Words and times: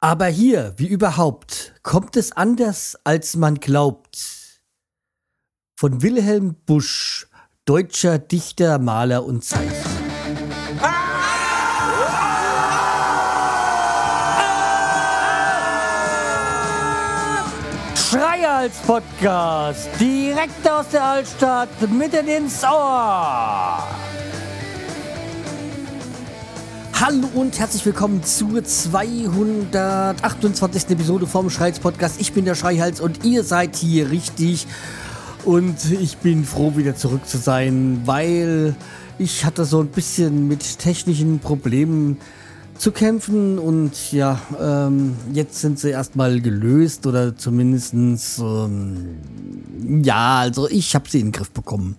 Aber 0.00 0.26
hier, 0.26 0.74
wie 0.76 0.88
überhaupt, 0.88 1.74
kommt 1.82 2.16
es 2.16 2.32
anders, 2.32 2.98
als 3.04 3.34
man 3.34 3.54
glaubt. 3.56 4.60
Von 5.78 6.02
Wilhelm 6.02 6.54
Busch, 6.66 7.28
deutscher 7.64 8.18
Dichter, 8.18 8.78
Maler 8.78 9.24
und 9.24 9.42
Zeichner. 9.42 9.72
Schreihals 17.94 18.76
Podcast, 18.86 19.88
direkt 19.98 20.68
aus 20.68 20.88
der 20.90 21.04
Altstadt, 21.04 21.90
mitten 21.90 22.28
ins 22.28 22.62
Ohr. 22.64 23.95
Hallo 26.98 27.28
und 27.34 27.58
herzlich 27.58 27.84
willkommen 27.84 28.24
zur 28.24 28.64
228. 28.64 30.88
Episode 30.88 31.26
vom 31.26 31.50
Schreihals 31.50 31.78
Podcast. 31.78 32.18
Ich 32.18 32.32
bin 32.32 32.46
der 32.46 32.54
Schreihals 32.54 33.02
und 33.02 33.22
ihr 33.22 33.44
seid 33.44 33.76
hier 33.76 34.10
richtig. 34.10 34.66
Und 35.44 35.76
ich 36.00 36.16
bin 36.16 36.46
froh, 36.46 36.74
wieder 36.76 36.96
zurück 36.96 37.28
zu 37.28 37.36
sein, 37.36 38.00
weil 38.06 38.74
ich 39.18 39.44
hatte 39.44 39.66
so 39.66 39.80
ein 39.80 39.88
bisschen 39.88 40.48
mit 40.48 40.78
technischen 40.78 41.38
Problemen 41.38 42.16
zu 42.78 42.92
kämpfen 42.92 43.58
und 43.58 44.10
ja, 44.12 44.40
ähm, 44.58 45.16
jetzt 45.34 45.60
sind 45.60 45.78
sie 45.78 45.90
erstmal 45.90 46.40
gelöst 46.40 47.06
oder 47.06 47.36
zumindestens 47.36 48.38
ähm, 48.38 49.18
ja, 50.02 50.38
also 50.38 50.66
ich 50.70 50.94
habe 50.94 51.10
sie 51.10 51.20
in 51.20 51.26
den 51.26 51.32
Griff 51.32 51.50
bekommen. 51.50 51.96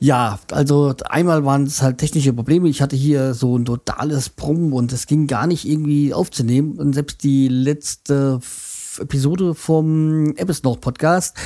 Ja, 0.00 0.38
also 0.52 0.94
einmal 1.08 1.44
waren 1.44 1.64
es 1.64 1.82
halt 1.82 1.98
technische 1.98 2.32
Probleme. 2.32 2.68
Ich 2.68 2.80
hatte 2.80 2.94
hier 2.94 3.34
so 3.34 3.58
ein 3.58 3.64
totales 3.64 4.28
Brummen 4.28 4.72
und 4.72 4.92
es 4.92 5.06
ging 5.06 5.26
gar 5.26 5.46
nicht 5.48 5.68
irgendwie 5.68 6.14
aufzunehmen. 6.14 6.78
Und 6.78 6.92
selbst 6.92 7.24
die 7.24 7.48
letzte 7.48 8.38
Episode 9.00 9.54
vom 9.54 10.36
Episode 10.36 10.78
Podcast, 10.80 11.36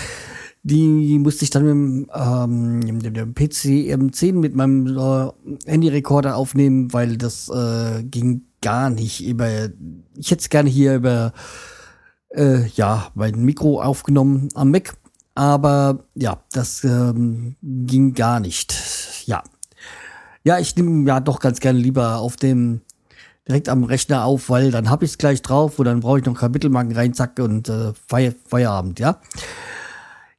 die 0.62 1.19
musste 1.19 1.45
ich 1.45 1.50
dann 1.50 1.64
mit 1.64 1.70
dem, 1.73 2.11
ähm, 2.14 3.14
dem, 3.14 3.34
PC 3.34 3.91
M10 3.91 4.34
mit 4.34 4.55
meinem 4.55 4.98
äh, 4.98 5.30
Handyrekorder 5.67 6.36
aufnehmen, 6.36 6.92
weil 6.92 7.17
das 7.17 7.48
äh, 7.48 8.03
ging 8.05 8.42
gar 8.61 8.91
nicht 8.91 9.27
über. 9.27 9.70
Ich 10.14 10.30
hätte 10.30 10.42
es 10.42 10.50
gerne 10.50 10.69
hier 10.69 10.97
über 10.97 11.33
äh, 12.28 12.67
ja 12.75 13.11
mein 13.14 13.42
Mikro 13.45 13.80
aufgenommen 13.80 14.50
am 14.55 14.70
Mac 14.70 14.95
aber 15.34 16.05
ja, 16.14 16.42
das 16.52 16.84
ähm, 16.84 17.56
ging 17.62 18.14
gar 18.14 18.41
nicht. 18.41 18.75
Ja. 19.27 19.42
Ja, 20.44 20.58
ich 20.58 20.74
nehme 20.77 21.08
ja 21.08 21.20
doch 21.20 21.39
ganz 21.39 21.61
gerne 21.61 21.78
lieber 21.78 22.19
auf 22.19 22.36
dem 22.36 22.80
direkt 23.47 23.69
am 23.69 23.84
Rechner 23.84 24.24
auf, 24.24 24.50
weil 24.50 24.70
dann 24.70 24.89
habe 24.89 25.05
ich 25.05 25.12
es 25.12 25.19
gleich 25.19 25.42
drauf 25.42 25.78
und 25.78 25.86
dann 25.86 26.00
brauche 26.00 26.20
ich 26.20 26.24
noch 26.24 26.39
Kapitelmarken 26.39 26.94
rein, 26.94 27.14
zack, 27.14 27.39
und 27.39 27.69
äh, 27.69 27.92
Feier, 28.08 28.34
Feierabend, 28.47 29.00
ja. 29.00 29.20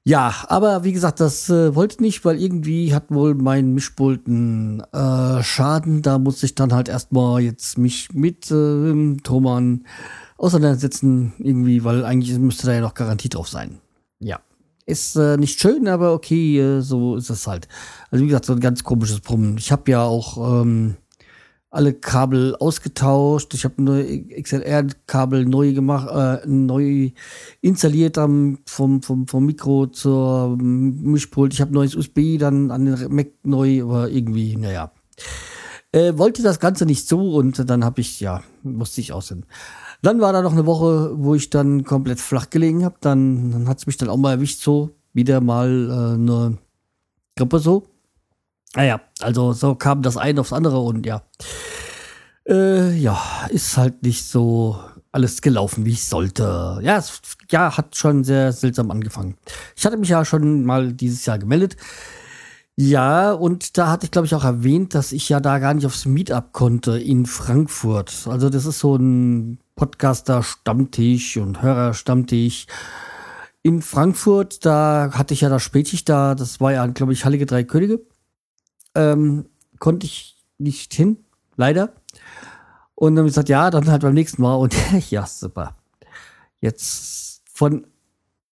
Ja, 0.05 0.33
aber 0.50 0.83
wie 0.83 0.91
gesagt, 0.91 1.22
das 1.22 1.50
äh, 1.50 1.75
wollte 1.75 1.95
ich 1.95 2.02
nicht, 2.02 2.25
weil 2.25 2.41
irgendwie 2.41 2.94
hat 2.94 3.05
wohl 3.07 3.35
mein 3.35 3.73
Mischpult 3.73 4.28
einen 4.28 4.81
äh, 4.91 5.41
Schaden. 5.41 6.02
Da 6.02 6.19
muss 6.19 6.44
ich 6.44 6.55
dann 6.55 6.73
halt 6.73 6.89
erstmal 6.89 7.41
jetzt 7.41 7.78
mich 7.78 8.13
mit 8.13 8.52
äh, 8.52 9.16
Thomann 9.23 9.85
auseinandersetzen, 10.38 11.31
irgendwie, 11.38 11.85
weil 11.85 12.03
eigentlich 12.03 12.38
müsste 12.38 12.67
da 12.67 12.73
ja 12.73 12.81
noch 12.81 12.95
Garantie 12.95 13.30
drauf 13.30 13.47
sein. 13.47 13.80
Ja. 14.19 14.41
Ist 14.86 15.16
äh, 15.16 15.38
nicht 15.38 15.59
schön, 15.59 15.88
aber 15.88 16.14
okay, 16.14 16.59
äh, 16.59 16.81
so 16.81 17.16
ist 17.16 17.30
es 17.30 17.48
halt. 17.48 17.67
Also 18.12 18.23
wie 18.23 18.28
gesagt, 18.28 18.45
so 18.45 18.53
ein 18.53 18.59
ganz 18.59 18.84
komisches 18.84 19.22
Brummen. 19.22 19.58
Ich 19.58 19.72
habe 19.72 19.90
ja 19.90 20.03
auch 20.03 20.62
ähm, 20.62 20.98
alle 21.73 21.94
Kabel 21.94 22.56
ausgetauscht. 22.58 23.53
Ich 23.53 23.66
habe 23.66 23.81
neue 23.81 24.23
XLR-Kabel 24.42 25.45
neu 25.45 25.73
gemacht, 25.73 26.09
äh, 26.12 26.48
neu 26.48 27.12
installiert 27.62 28.17
am, 28.17 28.59
vom, 28.66 29.02
vom, 29.02 29.28
vom 29.28 29.45
Mikro 29.45 29.88
zur 29.88 30.56
Mischpult. 30.58 31.53
Ich 31.53 31.62
habe 31.62 31.73
neues 31.73 31.95
USB 31.95 32.38
dann 32.38 32.69
an 32.69 32.86
den 32.86 33.16
Mac 33.16 33.30
neu, 33.44 33.84
aber 33.84 34.09
irgendwie, 34.09 34.56
naja. 34.56 34.91
Äh, 35.91 36.18
wollte 36.18 36.44
das 36.44 36.59
Ganze 36.59 36.86
nicht 36.86 37.07
so 37.07 37.36
und 37.36 37.69
dann 37.69 37.84
habe 37.84 38.02
ich, 38.02 38.19
ja, 38.19 38.44
musste 38.63 39.02
ich 39.02 39.13
aussehen. 39.13 39.46
Dann 40.03 40.19
war 40.19 40.34
da 40.34 40.41
noch 40.41 40.52
eine 40.52 40.66
Woche, 40.66 41.12
wo 41.16 41.34
ich 41.34 41.50
dann 41.50 41.86
komplett 41.86 42.19
flach 42.19 42.50
gelegen 42.50 42.84
habe. 42.84 42.97
Dann, 43.00 43.52
dann 43.52 43.69
hat 43.69 43.78
es 43.80 43.88
mich 43.88 43.96
dann 43.96 44.09
auch 44.09 44.18
mal 44.18 44.34
erwischt, 44.34 44.62
so 44.62 44.91
wieder 45.14 45.40
mal 45.40 45.90
äh, 45.90 46.14
eine 46.16 46.58
Grippe 47.38 47.59
so. 47.59 47.88
Naja, 48.75 49.00
ah 49.22 49.25
also 49.25 49.53
so 49.53 49.75
kam 49.75 50.02
das 50.02 50.18
eine 50.18 50.42
aufs 50.42 50.52
andere 50.52 50.80
und 50.80 51.06
ja. 51.06 51.24
Äh, 52.46 52.94
ja, 52.97 53.18
ist 53.47 53.78
halt 53.78 54.03
nicht 54.03 54.25
so 54.25 54.78
alles 55.13 55.42
gelaufen, 55.42 55.86
wie 55.86 55.92
ich 55.92 56.03
sollte. 56.03 56.80
Ja, 56.81 56.97
es 56.97 57.22
ja, 57.50 57.78
hat 57.78 57.96
schon 57.96 58.25
sehr 58.25 58.52
seltsam 58.52 58.92
angefangen. 58.92 59.38
Ich 59.78 59.86
hatte 59.86 59.96
mich 59.96 60.09
ja 60.09 60.25
schon 60.25 60.66
mal 60.66 60.92
dieses 60.92 61.25
Jahr 61.25 61.40
gemeldet. 61.40 61.78
Ja, 62.75 63.31
und 63.31 63.78
da 63.78 63.90
hatte 63.90 64.06
ich, 64.06 64.12
glaube 64.12 64.25
ich, 64.25 64.36
auch 64.36 64.44
erwähnt, 64.44 64.96
dass 64.96 65.13
ich 65.13 65.30
ja 65.30 65.40
da 65.40 65.59
gar 65.59 65.74
nicht 65.74 65.86
aufs 65.86 66.06
Meetup 66.06 66.52
konnte 66.52 67.00
in 67.00 67.25
Frankfurt. 67.25 68.28
Also 68.28 68.50
das 68.50 68.66
ist 68.66 68.80
so 68.80 68.97
ein 68.97 69.59
Podcaster-Stammtisch 69.75 71.38
und 71.38 71.61
Hörer-Stammtisch. 71.61 72.67
In 73.61 73.81
Frankfurt, 73.81 74.66
da 74.66 75.11
hatte 75.13 75.34
ich 75.34 75.41
ja 75.41 75.50
das 75.50 75.63
Spätschicht 75.63 76.09
da, 76.09 76.35
das 76.35 76.59
war 76.59 76.73
ja, 76.73 76.85
glaube 76.88 77.13
ich, 77.13 77.25
Hallige 77.25 77.45
Drei 77.45 77.63
Könige. 77.63 78.01
Ähm, 78.95 79.45
konnte 79.79 80.06
ich 80.06 80.38
nicht 80.57 80.94
hin, 80.94 81.17
leider. 81.56 81.94
Und 82.95 83.16
dann 83.16 83.23
habe 83.23 83.28
ich 83.28 83.33
gesagt, 83.33 83.50
ja, 83.50 83.69
dann 83.69 83.89
halt 83.89 84.01
beim 84.01 84.13
nächsten 84.13 84.41
Mal. 84.41 84.56
Und 84.56 84.75
ja, 85.09 85.25
super. 85.25 85.75
Jetzt 86.59 87.41
von, 87.51 87.88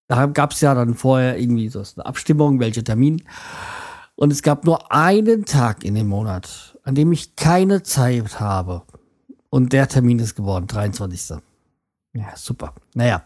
da 0.07 0.25
gab 0.27 0.51
es 0.51 0.61
ja 0.61 0.73
dann 0.73 0.95
vorher 0.95 1.39
irgendwie 1.39 1.69
so 1.69 1.83
eine 1.95 2.05
Abstimmung, 2.05 2.59
welcher 2.59 2.83
Termin. 2.83 3.23
Und 4.15 4.31
es 4.31 4.41
gab 4.41 4.65
nur 4.65 4.91
einen 4.91 5.45
Tag 5.45 5.83
in 5.83 5.95
dem 5.95 6.07
Monat, 6.07 6.77
an 6.83 6.95
dem 6.95 7.11
ich 7.11 7.35
keine 7.35 7.83
Zeit 7.83 8.39
habe. 8.39 8.83
Und 9.51 9.73
der 9.73 9.89
Termin 9.89 10.17
ist 10.19 10.35
geworden, 10.35 10.65
23. 10.65 11.37
Ja, 12.13 12.35
super. 12.35 12.73
Naja. 12.95 13.25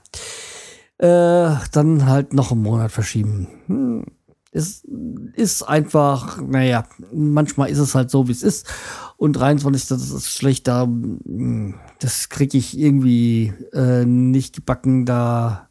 Äh, 0.97 1.55
dann 1.71 2.07
halt 2.07 2.33
noch 2.33 2.51
einen 2.51 2.63
Monat 2.63 2.91
verschieben. 2.91 3.47
Hm. 3.67 4.05
Es 4.51 4.83
ist 5.33 5.63
einfach, 5.63 6.41
naja, 6.41 6.85
manchmal 7.13 7.69
ist 7.69 7.77
es 7.77 7.93
halt 7.93 8.09
so, 8.09 8.27
wie 8.27 8.31
es 8.31 8.41
ist. 8.41 8.65
Und 9.17 9.33
23. 9.33 9.87
das 9.89 10.09
ist 10.09 10.29
schlecht, 10.29 10.67
da, 10.67 10.83
hm, 10.83 11.75
das 11.99 12.29
kriege 12.29 12.57
ich 12.57 12.77
irgendwie 12.77 13.53
äh, 13.73 14.05
nicht 14.05 14.55
gebacken. 14.55 15.05
Da 15.05 15.69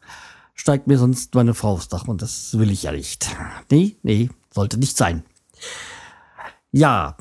steigt 0.55 0.87
mir 0.87 0.99
sonst 0.99 1.35
meine 1.35 1.55
Frau 1.55 1.73
aufs 1.73 1.89
Dach 1.89 2.07
und 2.07 2.23
das 2.23 2.57
will 2.59 2.71
ich 2.71 2.85
ja 2.85 2.93
nicht. 2.93 3.35
Nee, 3.71 3.97
nee, 4.03 4.31
sollte 4.53 4.79
nicht 4.79 4.97
sein. 4.97 5.25
Ja, 6.71 7.17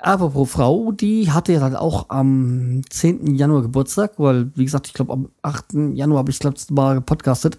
Apropos 0.00 0.50
Frau, 0.50 0.92
die 0.92 1.32
hatte 1.32 1.52
ja 1.52 1.60
dann 1.60 1.74
auch 1.74 2.08
am 2.08 2.82
10. 2.88 3.34
Januar 3.34 3.62
Geburtstag, 3.62 4.12
weil, 4.18 4.52
wie 4.54 4.64
gesagt, 4.64 4.86
ich 4.86 4.94
glaube, 4.94 5.12
am 5.12 5.28
8. 5.42 5.74
Januar 5.94 6.20
habe 6.20 6.30
ich 6.30 6.38
das 6.38 6.52
letzte 6.52 6.74
Mal 6.74 6.94
gepodcastet. 6.96 7.58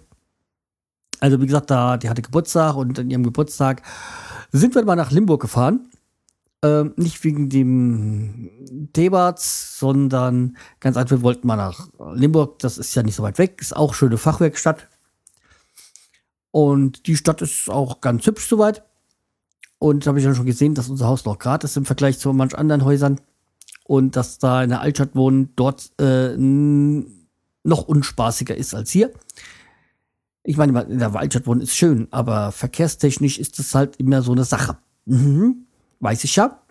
Also, 1.20 1.42
wie 1.42 1.46
gesagt, 1.46 1.70
da, 1.70 1.98
die 1.98 2.10
hatte 2.10 2.22
Geburtstag 2.22 2.78
und 2.78 2.98
an 2.98 3.10
ihrem 3.10 3.24
Geburtstag 3.24 3.82
sind 4.54 4.74
wir 4.74 4.86
mal 4.86 4.96
nach 4.96 5.12
Limburg 5.12 5.42
gefahren. 5.42 5.90
Ähm, 6.64 6.94
nicht 6.96 7.22
wegen 7.26 7.50
dem 7.50 8.50
Thebats, 8.94 9.78
sondern 9.78 10.58
ganz 10.80 10.96
einfach, 10.96 11.18
wir 11.18 11.22
wollten 11.22 11.46
mal 11.48 11.58
nach 11.58 11.90
Limburg. 12.14 12.60
Das 12.60 12.78
ist 12.78 12.96
ja 12.96 13.04
nicht 13.04 13.16
so 13.16 13.24
weit 13.24 13.38
weg, 13.38 13.58
ist 13.60 13.76
auch 13.76 13.94
schöne 13.94 14.18
Fachwerkstatt. 14.18 14.88
Und 16.52 17.06
die 17.08 17.18
Stadt 17.18 17.42
ist 17.42 17.70
auch 17.70 18.00
ganz 18.00 18.26
hübsch 18.26 18.48
soweit. 18.48 18.84
Und 19.80 20.06
habe 20.08 20.20
ich 20.20 20.26
ja 20.26 20.36
schon 20.36 20.46
gesehen, 20.46 20.76
dass 20.76 20.90
unser 20.90 21.08
Haus 21.08 21.26
noch 21.26 21.40
gratis 21.40 21.72
ist 21.72 21.78
im 21.78 21.86
Vergleich 21.86 22.20
zu 22.20 22.32
manch 22.34 22.58
anderen 22.58 22.84
Häusern. 22.84 23.20
Und 23.86 24.16
dass 24.16 24.38
da 24.38 24.62
in 24.62 24.70
der 24.70 24.82
Altstadt 24.82 25.16
wohnen 25.16 25.54
dort 25.56 25.92
äh, 26.00 26.36
noch 26.38 27.84
unspaßiger 27.88 28.56
ist 28.56 28.76
als 28.76 28.92
hier. 28.92 29.12
Ich 30.44 30.58
meine, 30.58 30.82
in 30.84 31.00
der 31.00 31.16
Altstadt 31.16 31.48
wohnen 31.48 31.62
ist 31.62 31.76
schön, 31.76 32.08
aber 32.12 32.52
verkehrstechnisch 32.52 33.40
ist 33.40 33.58
das 33.60 33.74
halt 33.74 33.96
immer 33.96 34.22
so 34.22 34.32
eine 34.32 34.44
Sache. 34.44 34.78
Mhm. 35.06 35.66
Weiß 36.00 36.24
ich 36.24 36.36
ja. 36.36 36.62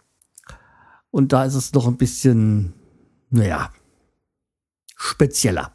Und 1.11 1.32
da 1.32 1.44
ist 1.44 1.55
es 1.55 1.73
noch 1.73 1.87
ein 1.87 1.97
bisschen, 1.97 2.75
naja, 3.31 3.73
spezieller. 4.97 5.73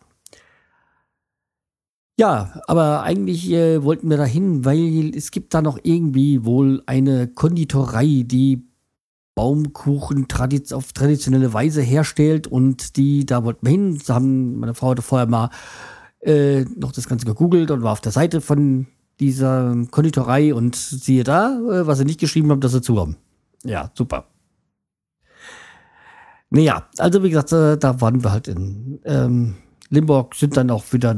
Ja, 2.18 2.62
aber 2.68 3.02
eigentlich 3.02 3.50
äh, 3.52 3.84
wollten 3.84 4.10
wir 4.10 4.18
dahin, 4.18 4.66
weil 4.66 5.16
es 5.16 5.32
gibt 5.32 5.54
da 5.54 5.62
noch 5.62 5.80
irgendwie 5.82 6.46
wohl 6.46 6.84
eine 6.86 7.28
Konditorei, 7.28 8.24
die 8.26 8.68
Baumkuchen 9.36 10.28
tradiz 10.28 10.72
auf 10.74 10.94
traditionelle 10.94 11.54
Weise 11.54 11.82
herstellt 11.82 12.46
und 12.46 12.98
die, 12.98 13.26
da 13.26 13.44
wollten 13.44 13.66
wir 13.66 13.72
hin. 13.72 14.00
Haben, 14.08 14.60
meine 14.60 14.76
Frau 14.76 14.92
hatte 14.92 15.02
vorher 15.02 15.28
mal 15.28 15.50
äh, 16.22 16.66
noch 16.76 16.92
das 16.92 17.08
Ganze 17.08 17.26
gegoogelt 17.26 17.72
und 17.72 17.82
war 17.82 17.94
auf 17.94 18.02
der 18.02 18.12
Seite 18.12 18.42
von 18.42 18.88
dieser 19.20 19.76
Konditorei 19.90 20.54
und 20.54 20.76
siehe 20.76 21.24
da, 21.24 21.58
äh, 21.58 21.88
was 21.88 21.98
sie 21.98 22.06
nicht 22.06 22.20
geschrieben 22.20 22.52
haben, 22.52 22.62
dass 22.62 22.74
sie 22.74 22.82
zu 22.82 23.00
haben. 23.00 23.18
Ja, 23.64 23.92
super. 23.96 24.28
Naja, 26.52 26.88
also 27.00 27.24
wie 27.24 27.30
gesagt, 27.30 27.52
äh, 27.54 27.78
da 27.78 28.00
waren 28.02 28.24
wir 28.24 28.32
halt 28.32 28.48
in, 28.48 29.00
ähm, 29.06 29.56
Limburg 29.90 30.36
sind 30.36 30.56
dann 30.58 30.70
auch 30.70 30.84
wieder, 30.92 31.16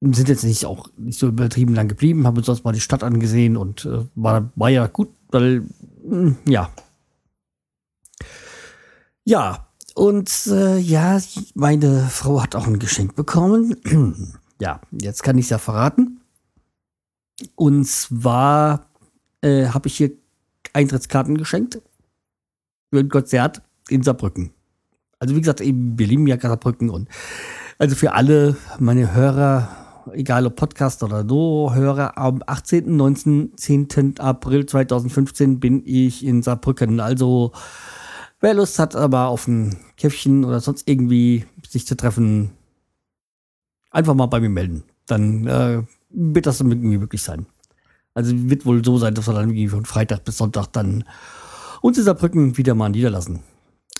sind 0.00 0.28
jetzt 0.28 0.44
nicht 0.44 0.66
auch 0.66 0.88
nicht 0.96 1.18
so 1.18 1.28
übertrieben 1.28 1.74
lang 1.74 1.88
geblieben, 1.88 2.26
haben 2.26 2.36
uns 2.36 2.46
sonst 2.46 2.64
mal 2.64 2.72
die 2.72 2.80
Stadt 2.80 3.02
angesehen 3.02 3.56
und 3.56 3.84
äh, 3.86 4.04
war, 4.14 4.50
war 4.54 4.68
ja 4.68 4.86
gut, 4.86 5.08
weil, 5.30 5.60
mh, 6.04 6.10
hm, 6.10 6.36
ja. 6.46 6.70
Ja, 9.24 9.66
und 9.94 10.46
äh, 10.48 10.76
ja, 10.78 11.20
meine 11.54 12.08
Frau 12.08 12.42
hat 12.42 12.54
auch 12.54 12.66
ein 12.66 12.78
Geschenk 12.78 13.14
bekommen. 13.14 13.76
ja, 14.60 14.80
jetzt 14.90 15.22
kann 15.22 15.38
ich 15.38 15.46
es 15.46 15.50
ja 15.50 15.58
verraten. 15.58 16.20
Und 17.54 17.86
zwar 17.86 18.86
äh, 19.40 19.68
habe 19.68 19.88
ich 19.88 19.96
hier 19.96 20.12
Eintrittskarten 20.72 21.38
geschenkt 21.38 21.80
für 22.92 23.00
ein 23.00 23.08
Konzert 23.08 23.62
in 23.88 24.02
Saarbrücken. 24.02 24.50
Also 25.18 25.36
wie 25.36 25.40
gesagt, 25.40 25.60
eben, 25.60 25.98
wir 25.98 26.06
lieben 26.06 26.26
ja 26.26 26.38
Saarbrücken 26.38 26.90
und 26.90 27.08
also 27.78 27.96
für 27.96 28.12
alle 28.12 28.56
meine 28.78 29.14
Hörer, 29.14 29.68
egal 30.12 30.46
ob 30.46 30.56
Podcast 30.56 31.02
oder 31.02 31.24
so, 31.28 31.72
Hörer, 31.74 32.18
am 32.18 32.42
18., 32.46 32.96
19., 32.96 33.52
10. 33.56 34.20
April 34.20 34.66
2015 34.66 35.60
bin 35.60 35.82
ich 35.84 36.24
in 36.24 36.42
Saarbrücken. 36.42 37.00
Also 37.00 37.52
wer 38.40 38.54
Lust 38.54 38.78
hat, 38.78 38.94
aber 38.94 39.28
auf 39.28 39.48
ein 39.48 39.76
Käffchen 39.96 40.44
oder 40.44 40.60
sonst 40.60 40.88
irgendwie 40.88 41.46
sich 41.68 41.86
zu 41.86 41.96
treffen, 41.96 42.50
einfach 43.90 44.14
mal 44.14 44.26
bei 44.26 44.40
mir 44.40 44.50
melden. 44.50 44.84
Dann 45.06 45.46
äh, 45.46 45.82
wird 46.10 46.46
das 46.46 46.60
irgendwie 46.60 46.98
möglich 46.98 47.22
sein. 47.22 47.46
Also 48.14 48.32
wird 48.48 48.64
wohl 48.64 48.84
so 48.84 48.98
sein, 48.98 49.14
dass 49.14 49.26
wir 49.26 49.34
dann 49.34 49.48
irgendwie 49.48 49.68
von 49.68 49.84
Freitag 49.84 50.24
bis 50.24 50.38
Sonntag 50.38 50.66
dann 50.68 51.04
uns 51.82 51.98
in 51.98 52.04
Saarbrücken 52.04 52.56
wieder 52.56 52.74
mal 52.74 52.88
niederlassen. 52.88 53.40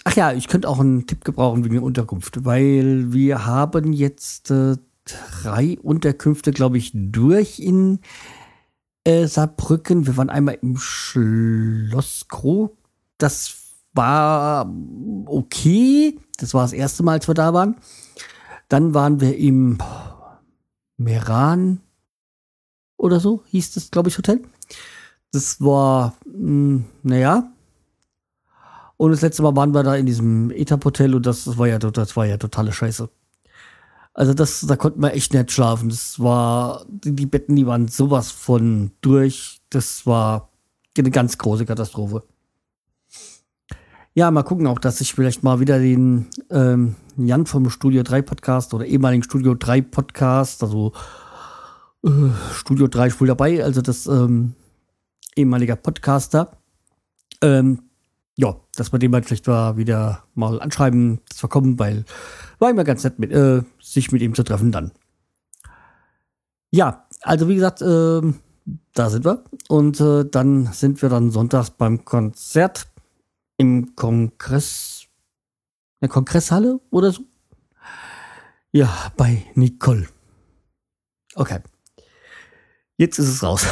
Ach 0.05 0.15
ja, 0.15 0.33
ich 0.33 0.49
könnte 0.49 0.69
auch 0.69 0.81
einen 0.81 1.07
Tipp 1.07 1.25
gebrauchen 1.25 1.65
wegen 1.65 1.75
der 1.75 1.83
Unterkunft, 1.83 2.45
weil 2.45 3.13
wir 3.13 3.47
haben 3.47 3.93
jetzt 3.93 4.51
äh, 4.51 4.77
drei 5.05 5.79
Unterkünfte, 5.83 6.53
glaube 6.53 6.79
ich, 6.79 6.93
durch 6.95 7.59
in 7.59 8.01
äh, 9.05 9.27
Saarbrücken. 9.27 10.07
Wir 10.07 10.17
waren 10.17 10.31
einmal 10.31 10.59
im 10.61 10.77
Schloss 10.77 12.27
Kroh. 12.29 12.77
Das 13.19 13.57
war 13.93 14.73
okay. 15.27 16.19
Das 16.39 16.55
war 16.55 16.63
das 16.63 16.73
erste 16.73 17.03
Mal, 17.03 17.13
als 17.13 17.29
wir 17.29 17.35
da 17.35 17.55
waren. 17.55 17.77
Dann 18.69 18.95
waren 18.95 19.21
wir 19.21 19.37
im 19.37 19.79
Meran 20.97 21.81
oder 22.97 23.21
so, 23.21 23.43
hieß 23.47 23.75
das, 23.75 23.91
glaube 23.91 24.09
ich, 24.09 24.19
Hotel. 24.19 24.41
Das 25.33 25.61
war, 25.61 26.15
hm, 26.25 26.85
naja. 27.03 27.53
Und 28.97 29.11
das 29.11 29.21
letzte 29.21 29.43
Mal 29.43 29.57
waren 29.57 29.75
wir 29.75 29.83
da 29.83 29.97
in 29.97 30.07
diesem 30.07 30.51
Etap-Hotel 30.51 31.15
und 31.15 31.27
das, 31.27 31.45
das, 31.45 31.59
war 31.59 31.67
ja, 31.67 31.79
das 31.79 32.17
war 32.17 32.27
ja 32.27 32.37
totale 32.39 32.73
Scheiße. 32.73 33.11
Also 34.15 34.33
das, 34.33 34.61
da 34.61 34.77
konnten 34.77 35.03
wir 35.03 35.13
echt 35.13 35.35
nicht 35.35 35.51
schlafen. 35.51 35.89
Das 35.89 36.21
war, 36.21 36.87
die, 36.89 37.27
Betten, 37.27 37.57
die 37.57 37.67
waren 37.67 37.89
sowas 37.89 38.31
von 38.31 38.93
durch. 39.01 39.61
Das 39.71 40.07
war 40.07 40.51
eine 40.97 41.11
ganz 41.11 41.37
große 41.37 41.67
Katastrophe. 41.67 42.23
Ja, 44.15 44.31
mal 44.31 44.45
gucken 44.45 44.69
auch, 44.69 44.79
dass 44.79 45.01
ich 45.01 45.13
vielleicht 45.13 45.43
mal 45.43 45.59
wieder 45.59 45.81
den 45.81 46.29
ähm, 46.51 46.95
Jan 47.17 47.47
vom 47.47 47.69
Studio 47.69 48.05
3 48.05 48.23
Podcast 48.23 48.73
oder 48.73 48.87
ehemaligen 48.87 49.25
Studio 49.25 49.55
3 49.55 49.83
Podcast, 49.83 50.63
also 50.63 50.93
äh, 52.05 52.11
Studio 52.53 52.87
3 52.87 53.09
ist 53.09 53.21
wohl 53.21 53.27
dabei, 53.27 53.65
also 53.65 53.83
das 53.83 54.07
ähm, 54.07 54.55
ehemaliger 55.35 55.75
Podcaster. 55.75 56.53
Ähm, 57.43 57.83
ja, 58.37 58.57
dass 58.77 58.93
wir 58.93 59.01
den 59.01 59.11
mal 59.11 59.25
vielleicht 59.25 59.49
mal 59.49 59.77
wieder 59.77 60.23
mal 60.35 60.61
anschreiben, 60.61 61.21
dass 61.29 61.43
wir 61.43 61.49
kommen, 61.49 61.79
weil 61.81 62.05
war 62.61 62.71
immer 62.71 62.85
ganz 62.85 63.03
nett, 63.03 63.19
mit, 63.19 63.33
äh, 63.33 63.63
sich 63.95 64.13
mit 64.13 64.23
ihm 64.23 64.35
zu 64.35 64.43
treffen 64.43 64.73
dann. 64.73 64.93
Ja, 66.71 67.07
also 67.23 67.49
wie 67.49 67.55
gesagt, 67.55 67.81
äh, 67.81 68.21
da 68.93 69.11
sind 69.11 69.25
wir. 69.25 69.45
Und 69.69 70.01
äh, 70.01 70.25
dann 70.25 70.67
sind 70.73 71.01
wir 71.03 71.09
dann 71.09 71.31
sonntags 71.31 71.71
beim 71.71 72.05
Konzert 72.05 72.89
im 73.57 73.95
Kongress, 73.95 75.07
in 76.01 76.07
der 76.07 76.09
Kongresshalle 76.09 76.81
oder 76.91 77.13
so. 77.13 77.23
Ja, 78.73 79.13
bei 79.17 79.45
Nicole. 79.55 80.09
Okay. 81.35 81.61
Jetzt 82.97 83.19
ist 83.19 83.29
es 83.29 83.43
raus. 83.43 83.67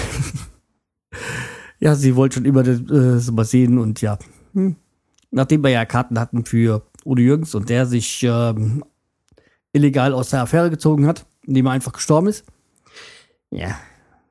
ja, 1.81 1.95
sie 1.95 2.15
wollte 2.17 2.37
schon 2.37 2.45
immer 2.45 2.67
äh, 2.67 3.31
mal 3.33 3.45
sehen 3.45 3.79
und 3.79 4.01
ja. 4.01 4.19
Hm. 4.55 4.77
Nachdem 5.31 5.65
wir 5.65 5.71
ja 5.71 5.85
Karten 5.87 6.21
hatten 6.21 6.45
für 6.45 6.87
Udo 7.05 7.21
Jürgens 7.21 7.55
und 7.55 7.69
der 7.69 7.87
sich 7.87 8.23
ähm, 8.23 8.85
illegal 9.73 10.13
aus 10.13 10.31
der 10.31 10.43
Affäre 10.43 10.71
gezogen 10.71 11.07
hat, 11.07 11.27
indem 11.43 11.67
er 11.67 11.73
einfach 11.73 11.93
gestorben 11.93 12.29
ist. 12.29 12.45
Ja, 13.51 13.79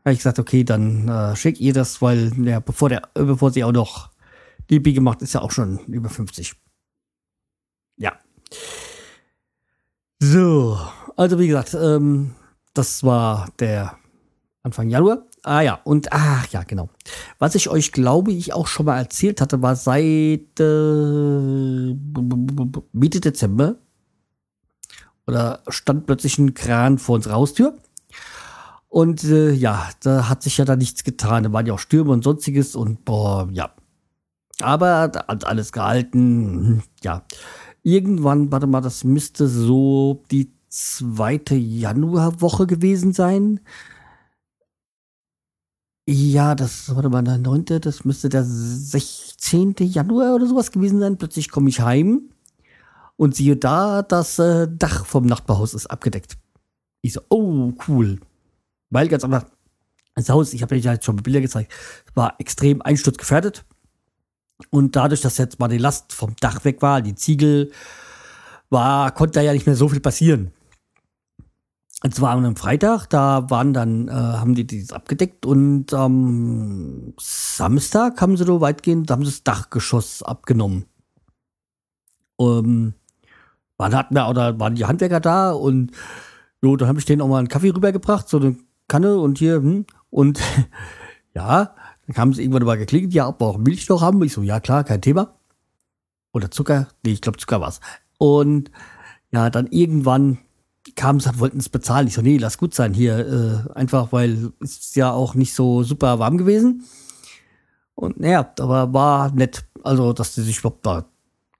habe 0.04 0.14
ich 0.14 0.20
gesagt, 0.20 0.40
okay, 0.40 0.64
dann 0.64 1.08
äh, 1.08 1.36
schick 1.36 1.60
ihr 1.60 1.74
das, 1.74 2.02
weil 2.02 2.32
ja, 2.44 2.60
bevor, 2.60 2.90
der, 2.90 3.04
bevor 3.14 3.52
sie 3.52 3.64
auch 3.64 3.72
noch 3.72 4.10
DB 4.70 4.94
gemacht, 4.94 5.22
ist 5.22 5.34
ja 5.34 5.42
auch 5.42 5.52
schon 5.52 5.80
über 5.88 6.10
50. 6.10 6.54
Ja. 7.98 8.14
So, 10.20 10.80
also 11.18 11.40
wie 11.40 11.48
gesagt, 11.48 11.76
ähm, 11.76 12.36
das 12.74 13.04
war 13.04 13.50
der 13.60 13.98
Anfang 14.64 14.90
Januar. 14.90 15.26
Ah 15.44 15.62
ja, 15.62 15.80
und 15.84 16.12
ach 16.14 16.48
ja, 16.50 16.64
genau. 16.64 16.90
Was 17.40 17.56
ich 17.56 17.70
euch, 17.70 17.92
glaube 17.92 18.32
ich, 18.32 18.54
auch 18.54 18.68
schon 18.68 18.86
mal 18.86 19.00
erzählt 19.00 19.42
hatte, 19.42 19.62
war 19.62 19.76
seit 19.76 20.60
äh, 20.60 21.96
Mitte 22.94 23.20
Dezember 23.20 23.78
oder 25.31 25.63
stand 25.69 26.06
plötzlich 26.07 26.38
ein 26.38 26.54
Kran 26.54 26.98
vor 26.98 27.16
unserer 27.16 27.36
Haustür. 27.36 27.78
Und 28.89 29.24
äh, 29.24 29.51
ja, 29.54 29.89
da 30.04 30.28
hat 30.28 30.44
sich 30.44 30.57
ja 30.57 30.66
da 30.66 30.75
nichts 30.75 31.06
getan. 31.06 31.44
Da 31.44 31.54
waren 31.54 31.66
ja 31.66 31.74
auch 31.74 31.80
Stürme 31.80 32.12
und 32.12 32.25
sonstiges 32.25 32.75
und 32.75 33.06
boah, 33.06 33.48
ja. 33.54 33.74
Aber 34.60 35.07
da 35.07 35.25
hat 35.28 35.45
alles 35.45 35.72
gehalten. 35.72 36.83
Ja. 37.01 37.24
Irgendwann, 37.81 38.51
warte 38.51 38.68
mal, 38.68 38.81
das 38.81 39.06
müsste 39.06 39.48
so 39.48 40.24
die 40.30 40.51
zweite 40.68 41.56
Januarwoche 41.56 42.68
gewesen 42.68 43.13
sein. 43.13 43.62
Ja, 46.06 46.56
das, 46.56 46.89
mal, 46.89 47.24
der 47.24 47.38
9., 47.38 47.66
das 47.80 48.04
müsste 48.04 48.28
der 48.28 48.44
16. 48.44 49.75
Januar 49.80 50.36
oder 50.36 50.45
sowas 50.45 50.72
gewesen 50.72 51.00
sein. 51.00 51.18
Plötzlich 51.18 51.50
komme 51.50 51.69
ich 51.69 51.80
heim 51.80 52.31
und 53.21 53.35
siehe 53.35 53.56
da, 53.56 54.01
das 54.01 54.39
äh, 54.39 54.68
Dach 54.68 55.06
vom 55.06 55.27
Nachbarhaus 55.27 55.75
ist 55.75 55.85
abgedeckt. 55.85 56.40
Ich 57.04 57.13
so, 57.13 57.21
oh, 57.30 57.71
cool. 57.87 58.19
Weil 58.90 59.09
ganz 59.09 59.23
einfach, 59.23 59.45
das 60.16 60.30
Haus, 60.30 60.54
ich 60.54 60.63
habe 60.63 60.73
euch 60.73 60.83
ja 60.83 60.94
jetzt 60.94 61.06
schon 61.06 61.18
Bilder 61.18 61.40
gezeigt, 61.40 61.71
war 62.16 62.33
extrem 62.40 62.81
einsturzgefährdet. 62.81 63.63
Und 64.71 64.95
dadurch, 64.95 65.21
dass 65.21 65.37
jetzt 65.37 65.59
mal 65.59 65.68
die 65.68 65.78
Last 65.78 66.13
vom 66.13 66.35
Dach 66.40 66.66
weg 66.66 66.81
war, 66.81 67.04
die 67.04 67.13
Ziegel, 67.13 67.71
war, 68.71 69.11
konnte 69.11 69.33
da 69.33 69.42
ja 69.42 69.54
nicht 69.54 69.68
mehr 69.68 69.75
so 69.75 69.87
viel 69.87 69.99
passieren. 69.99 70.51
Und 72.01 72.16
zwar 72.16 72.35
einem 72.35 72.56
Freitag, 72.56 73.06
da 73.06 73.51
waren 73.51 73.71
dann, 73.71 74.07
äh, 74.07 74.13
haben 74.13 74.56
die 74.56 74.66
das 74.66 74.94
abgedeckt 74.94 75.45
und 75.45 75.94
am 75.94 76.13
ähm, 76.13 77.13
Samstag 77.19 78.19
haben 78.19 78.35
sie 78.35 78.45
so 78.45 78.61
weitgehend, 78.61 79.11
da 79.11 79.13
haben 79.13 79.25
sie 79.25 79.30
das 79.30 79.44
Dachgeschoss 79.44 80.23
abgenommen. 80.23 80.87
Ähm, 82.40 82.95
waren, 83.81 83.95
hatten 83.95 84.16
wir, 84.16 84.30
oder 84.30 84.59
waren 84.59 84.76
die 84.76 84.85
Handwerker 84.85 85.19
da 85.19 85.52
und 85.52 85.92
jo, 86.61 86.78
dann 86.78 86.88
habe 86.88 87.00
ich 87.00 87.06
denen 87.06 87.21
auch 87.21 87.28
mal 87.28 87.40
einen 87.40 87.50
Kaffee 87.50 87.71
rübergebracht, 87.71 88.30
so 88.30 88.38
eine 88.38 88.56
Kanne 88.88 89.18
und 89.18 89.40
hier, 89.40 89.56
hm, 89.56 89.85
und 90.09 90.40
ja, 91.33 91.76
dann 92.07 92.16
haben 92.16 92.33
sie 92.33 92.44
irgendwann 92.44 92.64
mal 92.64 92.78
geklingelt, 92.78 93.14
ja, 93.14 93.28
ob 93.28 93.42
wir 93.42 93.47
auch 93.47 93.57
Milch 93.57 93.90
noch 93.90 94.02
haben. 94.02 94.21
Ich 94.23 94.33
so, 94.33 94.42
ja 94.44 94.59
klar, 94.59 94.83
kein 94.83 95.02
Thema. 95.02 95.35
Oder 96.33 96.52
Zucker? 96.52 96.88
Nee, 97.04 97.14
ich 97.14 97.21
glaube 97.21 97.38
Zucker 97.38 97.59
war's. 97.59 97.80
Und 98.18 98.71
ja, 99.31 99.50
dann 99.50 99.68
irgendwann 99.68 100.38
kamen 100.95 101.19
sie, 101.19 101.40
wollten 101.40 101.59
es 101.59 101.69
bezahlen. 101.69 102.07
Ich 102.07 102.14
so, 102.14 102.21
nee, 102.21 102.38
lass 102.38 102.57
gut 102.57 102.73
sein 102.73 102.94
hier. 102.94 103.66
Äh, 103.68 103.73
einfach, 103.73 104.11
weil 104.11 104.52
es 104.59 104.94
ja 104.95 105.11
auch 105.11 105.35
nicht 105.35 105.54
so 105.54 105.83
super 105.83 106.19
warm 106.19 106.38
gewesen. 106.38 106.83
Und 107.95 108.19
naja, 108.19 108.52
aber 108.59 108.94
war 108.94 109.31
nett. 109.31 109.66
Also, 109.83 110.14
dass 110.14 110.35
sie 110.35 110.44
sich 110.44 110.59
überhaupt 110.59 110.85
da 110.85 111.06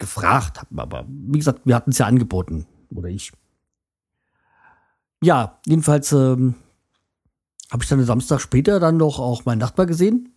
gefragt. 0.02 0.66
Aber 0.76 1.06
wie 1.08 1.38
gesagt, 1.38 1.62
wir 1.64 1.76
hatten 1.76 1.92
es 1.92 1.98
ja 1.98 2.08
angeboten. 2.08 2.68
Oder 2.94 3.08
ich. 3.08 3.32
Ja, 5.24 5.60
jedenfalls 5.66 6.12
ähm, 6.12 6.56
habe 7.72 7.84
ich 7.84 7.90
dann 7.90 8.04
Samstag 8.04 8.42
später 8.42 8.82
dann 8.82 8.98
noch 8.98 9.20
auch 9.20 9.46
meinen 9.46 9.60
Nachbar 9.60 9.86
gesehen. 9.86 10.36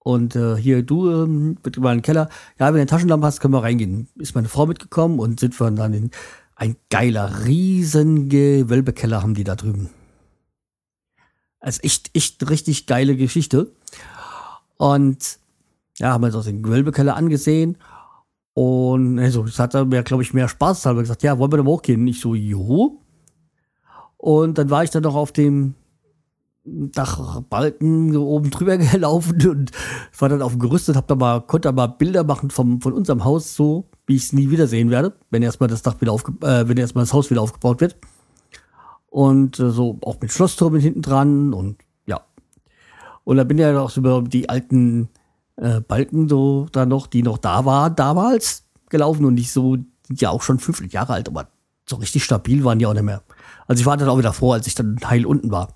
Und 0.00 0.34
äh, 0.36 0.56
hier, 0.56 0.82
du, 0.82 1.10
ähm, 1.10 1.58
bitte 1.62 1.80
mal 1.80 1.92
in 1.92 1.98
den 1.98 2.02
Keller. 2.02 2.28
Ja, 2.58 2.66
wenn 2.66 2.74
du 2.74 2.80
eine 2.80 2.86
Taschenlampe 2.86 3.26
hast, 3.26 3.40
können 3.40 3.54
wir 3.54 3.62
reingehen. 3.62 4.08
Ist 4.16 4.34
meine 4.34 4.48
Frau 4.48 4.66
mitgekommen 4.66 5.20
und 5.20 5.38
sind 5.38 5.58
wir 5.60 5.70
dann 5.70 5.92
in 5.92 6.10
ein 6.56 6.76
geiler, 6.88 7.44
riesen 7.44 8.28
Gewölbekeller 8.28 9.22
haben 9.22 9.34
die 9.34 9.44
da 9.44 9.54
drüben. 9.54 9.90
Also 11.60 11.80
echt, 11.82 12.10
echt 12.14 12.48
richtig 12.48 12.86
geile 12.86 13.16
Geschichte. 13.16 13.70
Und 14.76 15.38
ja, 15.98 16.12
haben 16.12 16.22
wir 16.22 16.28
uns 16.28 16.36
auch 16.36 16.44
den 16.44 16.62
Gewölbekeller 16.62 17.16
angesehen. 17.16 17.76
Und 18.58 19.20
also, 19.20 19.44
das 19.44 19.60
hat 19.60 19.74
er 19.74 19.84
mir, 19.84 20.02
glaube 20.02 20.24
ich, 20.24 20.34
mehr 20.34 20.48
Spaß 20.48 20.84
halber 20.84 21.02
gesagt, 21.02 21.22
ja, 21.22 21.38
wollen 21.38 21.52
wir 21.52 21.58
da 21.58 21.64
hochgehen? 21.64 22.04
Ich 22.08 22.18
so, 22.18 22.34
jo. 22.34 23.00
Und 24.16 24.58
dann 24.58 24.68
war 24.68 24.82
ich 24.82 24.90
dann 24.90 25.04
noch 25.04 25.14
auf 25.14 25.30
dem 25.30 25.74
Dachbalken 26.64 28.16
oben 28.16 28.50
drüber 28.50 28.76
gelaufen 28.78 29.48
und 29.48 29.70
war 30.18 30.28
dann 30.28 30.42
auf 30.42 30.50
dem 30.50 30.58
Gerüst 30.58 30.88
und 30.88 30.96
hab 30.96 31.06
da 31.06 31.14
mal, 31.14 31.40
konnte 31.42 31.68
da 31.68 31.72
mal 31.72 31.86
Bilder 31.86 32.24
machen 32.24 32.50
vom, 32.50 32.80
von 32.80 32.94
unserem 32.94 33.24
Haus, 33.24 33.54
so 33.54 33.84
wie 34.08 34.16
ich 34.16 34.24
es 34.24 34.32
nie 34.32 34.50
wiedersehen 34.50 34.90
werde, 34.90 35.12
wenn 35.30 35.44
erstmal 35.44 35.68
das 35.68 35.82
Dach 35.82 36.00
wieder 36.00 36.10
aufge 36.10 36.32
äh, 36.44 36.68
wenn 36.68 36.78
erstmal 36.78 37.04
das 37.04 37.12
Haus 37.12 37.30
wieder 37.30 37.42
aufgebaut 37.42 37.80
wird. 37.80 37.96
Und 39.08 39.60
äh, 39.60 39.70
so 39.70 39.98
auch 40.02 40.20
mit 40.20 40.32
Schlossturm 40.32 40.74
hinten 40.74 41.02
dran 41.02 41.54
und 41.54 41.76
ja. 42.06 42.22
Und 43.22 43.36
da 43.36 43.44
bin 43.44 43.58
ich 43.58 43.62
ja 43.62 43.78
auch 43.78 43.90
so 43.90 44.00
über 44.00 44.20
die 44.22 44.48
alten 44.48 45.10
äh, 45.60 45.80
Balken 45.80 46.28
so 46.28 46.66
da 46.72 46.86
noch, 46.86 47.06
die 47.06 47.22
noch 47.22 47.38
da 47.38 47.64
waren 47.64 47.94
damals 47.96 48.64
gelaufen 48.90 49.24
und 49.24 49.34
nicht 49.34 49.52
so, 49.52 49.76
sind 50.06 50.20
ja 50.20 50.30
auch 50.30 50.42
schon 50.42 50.58
50 50.58 50.92
Jahre 50.92 51.12
alt, 51.12 51.28
aber 51.28 51.48
so 51.86 51.96
richtig 51.96 52.24
stabil 52.24 52.64
waren 52.64 52.78
die 52.78 52.86
auch 52.86 52.94
nicht 52.94 53.02
mehr. 53.02 53.22
Also 53.66 53.80
ich 53.80 53.86
war 53.86 53.96
dann 53.96 54.08
auch 54.08 54.18
wieder 54.18 54.32
froh, 54.32 54.52
als 54.52 54.66
ich 54.66 54.74
dann 54.74 54.98
heil 55.04 55.26
unten 55.26 55.50
war. 55.50 55.74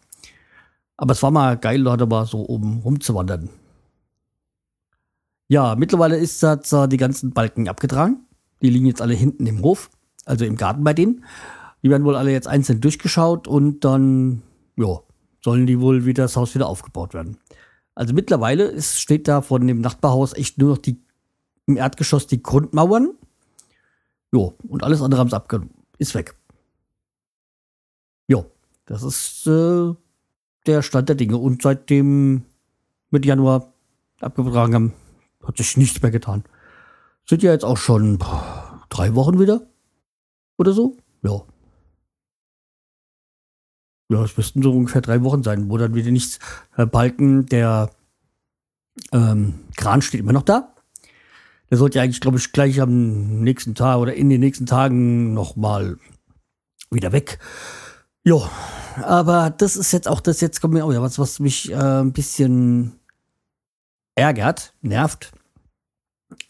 Aber 0.97 1.13
es 1.13 1.23
war 1.23 1.31
mal 1.31 1.57
geil, 1.57 1.83
da 1.83 2.07
mal 2.07 2.27
so 2.27 2.47
oben 2.49 2.81
rumzuwandern. 2.81 3.51
Ja, 5.49 5.75
mittlerweile 5.75 6.17
ist 6.17 6.43
das 6.43 6.75
die 6.89 6.97
ganzen 6.97 7.33
Balken 7.33 7.69
abgetragen. 7.69 8.25
Die 8.63 8.71
liegen 8.71 8.87
jetzt 8.87 9.03
alle 9.03 9.15
hinten 9.15 9.47
im 9.47 9.63
Hof, 9.63 9.91
also 10.25 10.45
im 10.45 10.57
Garten 10.57 10.85
bei 10.85 10.95
denen. 10.95 11.25
Die 11.83 11.91
werden 11.91 12.05
wohl 12.05 12.17
alle 12.17 12.31
jetzt 12.31 12.47
einzeln 12.47 12.81
durchgeschaut 12.81 13.49
und 13.49 13.85
dann, 13.85 14.43
ja, 14.77 15.01
sollen 15.43 15.67
die 15.67 15.81
wohl 15.81 16.05
wieder 16.05 16.23
das 16.25 16.37
Haus 16.37 16.55
wieder 16.55 16.69
aufgebaut 16.69 17.13
werden. 17.13 17.39
Also 17.95 18.15
mittlerweile 18.15 18.65
ist, 18.65 19.01
steht 19.01 19.29
da 19.29 19.43
von 19.43 19.67
dem 19.67 19.81
Nachbarhaus 19.81 20.33
echt 20.35 20.59
nur 20.59 20.71
noch 20.71 20.79
die 20.79 21.01
im 21.67 21.77
Erdgeschoss 21.77 22.27
die 22.27 22.43
Grundmauern. 22.43 23.15
Jo, 24.33 24.55
und 24.69 24.83
alles 24.83 25.03
andere 25.03 25.21
haben 25.21 25.31
sie 25.31 25.37
abgenommen. 25.37 25.75
Ist 25.99 26.15
weg. 26.15 26.35
Jo, 28.27 28.47
das 28.87 29.03
ist 29.03 29.47
äh, 29.47 29.95
der 30.67 30.83
Stand 30.83 31.09
der 31.09 31.17
Dinge. 31.17 31.37
Und 31.37 31.63
seitdem 31.63 32.45
mit 33.11 33.27
Januar 33.27 33.73
abgetragen 34.21 34.75
haben, 34.75 34.93
hat 35.45 35.59
sich 35.59 35.77
nichts 35.77 36.01
mehr 36.03 36.11
getan. 36.11 36.45
Sind 37.27 37.43
ja 37.43 37.53
jetzt 37.53 37.65
auch 37.65 37.77
schon 37.77 38.19
boah, 38.19 38.83
drei 38.89 39.15
Wochen 39.15 39.39
wieder. 39.39 39.67
Oder 40.57 40.73
so? 40.73 40.97
Ja. 41.23 41.43
Ja, 44.13 44.23
es 44.23 44.37
müssten 44.37 44.63
so 44.63 44.73
ungefähr 44.73 45.01
drei 45.01 45.23
Wochen 45.23 45.43
sein, 45.43 45.71
wo 45.71 45.79
dann 45.79 45.95
wieder 45.95 46.11
nichts. 46.11 46.39
Herr 46.73 46.85
Balken, 46.85 47.47
der 47.47 47.91
ähm, 49.11 49.61
Kran 49.77 50.03
steht 50.03 50.21
immer 50.21 50.35
noch 50.35 50.43
da. 50.43 50.75
Der 51.71 51.79
sollte 51.79 51.97
ja 51.97 52.05
eigentlich, 52.05 52.21
glaube 52.21 52.37
ich, 52.37 52.53
gleich 52.53 52.79
am 52.83 53.41
nächsten 53.41 53.75
Tag 53.75 53.97
oder 53.97 54.13
in 54.13 54.29
den 54.29 54.41
nächsten 54.41 54.67
Tagen 54.67 55.33
nochmal 55.33 55.97
wieder 56.91 57.13
weg. 57.13 57.39
Ja, 58.23 58.51
aber 59.03 59.49
das 59.49 59.77
ist 59.77 59.93
jetzt 59.93 60.07
auch 60.07 60.21
das, 60.21 60.43
jetzt 60.43 60.61
kommt 60.61 60.75
mir 60.75 60.85
auch 60.85 60.91
wieder 60.91 61.01
was, 61.01 61.19
was 61.19 61.41
mich 61.41 61.73
äh, 61.73 61.75
ein 61.75 62.13
bisschen 62.13 63.01
ärgert, 64.15 64.75
nervt. 64.83 65.33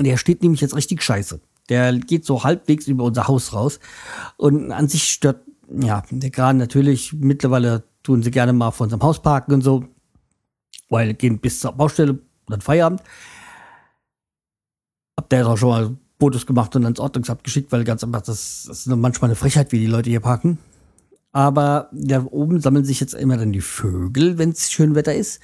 Der 0.01 0.17
steht 0.17 0.43
nämlich 0.43 0.61
jetzt 0.61 0.75
richtig 0.75 1.01
scheiße. 1.01 1.41
Der 1.69 1.97
geht 1.97 2.25
so 2.25 2.43
halbwegs 2.43 2.89
über 2.89 3.05
unser 3.05 3.29
Haus 3.29 3.53
raus. 3.53 3.79
Und 4.37 4.73
an 4.73 4.89
sich 4.89 5.05
stört, 5.05 5.47
ja, 5.81 6.03
Kran 6.31 6.57
natürlich, 6.59 7.13
mittlerweile 7.13 7.85
tun 8.03 8.23
sie 8.23 8.31
gerne 8.31 8.53
mal 8.53 8.71
vor 8.71 8.85
unserem 8.85 9.03
Haus 9.03 9.23
parken 9.23 9.55
und 9.55 9.63
so, 9.63 9.85
weil 10.89 11.15
gehen 11.15 11.39
bis 11.39 11.61
zur 11.61 11.73
Baustelle, 11.73 12.19
dann 12.49 12.61
Feierabend. 12.61 13.03
Hab 15.17 15.29
der 15.29 15.47
auch 15.47 15.57
schon 15.57 15.69
mal 15.69 15.97
Fotos 16.19 16.47
gemacht 16.47 16.77
und 16.77 16.85
ans 16.85 17.01
Ordnungsamt 17.01 17.45
geschickt, 17.45 17.73
weil 17.73 17.85
ganz 17.85 18.05
einfach, 18.05 18.23
das, 18.23 18.65
das 18.69 18.87
ist 18.87 18.87
manchmal 18.87 19.31
eine 19.31 19.37
Frechheit, 19.37 19.73
wie 19.73 19.81
die 19.81 19.87
Leute 19.87 20.11
hier 20.11 20.21
parken. 20.21 20.59
Aber 21.33 21.89
da 21.93 22.25
oben 22.31 22.61
sammeln 22.61 22.85
sich 22.85 23.01
jetzt 23.01 23.15
immer 23.15 23.37
dann 23.39 23.53
die 23.53 23.61
Vögel, 23.61 24.39
wenn 24.39 24.51
es 24.51 24.71
schön 24.71 24.95
Wetter 24.95 25.15
ist. 25.15 25.41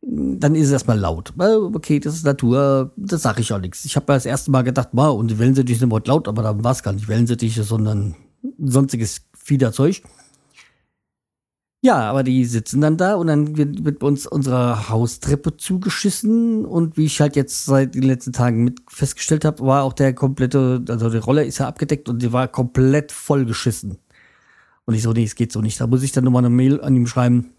Dann 0.00 0.54
ist 0.54 0.66
es 0.66 0.72
erstmal 0.72 0.98
laut. 0.98 1.32
Okay, 1.38 2.00
das 2.00 2.14
ist 2.14 2.24
Natur, 2.24 2.92
das 2.96 3.22
sage 3.22 3.40
ich 3.40 3.52
auch 3.52 3.60
nichts. 3.60 3.84
Ich 3.84 3.96
habe 3.96 4.06
das 4.06 4.26
erste 4.26 4.50
Mal 4.50 4.62
gedacht, 4.62 4.88
wow, 4.92 5.18
und 5.18 5.30
die 5.30 5.38
Wellensittiche 5.38 5.78
sind 5.78 5.90
Wort 5.90 6.08
laut, 6.08 6.26
aber 6.28 6.42
da 6.42 6.64
war 6.64 6.72
es 6.72 6.82
gar 6.82 6.92
nicht 6.92 7.08
Wellensittiche, 7.08 7.62
sondern 7.62 8.16
sonstiges 8.58 9.22
Fiederzeug. 9.44 10.02
Ja, 11.82 12.00
aber 12.10 12.22
die 12.22 12.46
sitzen 12.46 12.80
dann 12.80 12.96
da 12.96 13.14
und 13.14 13.26
dann 13.26 13.58
wird, 13.58 13.84
wird 13.84 14.02
uns 14.02 14.26
unsere 14.26 14.88
Haustreppe 14.88 15.58
zugeschissen 15.58 16.64
und 16.64 16.96
wie 16.96 17.04
ich 17.04 17.20
halt 17.20 17.36
jetzt 17.36 17.66
seit 17.66 17.94
den 17.94 18.04
letzten 18.04 18.32
Tagen 18.32 18.64
mit 18.64 18.80
festgestellt 18.88 19.44
habe, 19.44 19.62
war 19.66 19.82
auch 19.84 19.92
der 19.92 20.14
komplette, 20.14 20.82
also 20.88 21.10
die 21.10 21.18
Rolle 21.18 21.44
ist 21.44 21.58
ja 21.58 21.68
abgedeckt 21.68 22.08
und 22.08 22.22
die 22.22 22.32
war 22.32 22.48
komplett 22.48 23.12
vollgeschissen. 23.12 23.98
Und 24.86 24.94
ich 24.94 25.02
so, 25.02 25.12
nee, 25.12 25.24
es 25.24 25.34
geht 25.34 25.52
so 25.52 25.60
nicht. 25.60 25.78
Da 25.78 25.86
muss 25.86 26.02
ich 26.02 26.12
dann 26.12 26.24
nochmal 26.24 26.40
eine 26.40 26.54
Mail 26.54 26.80
an 26.80 26.96
ihm 26.96 27.06
schreiben. 27.06 27.50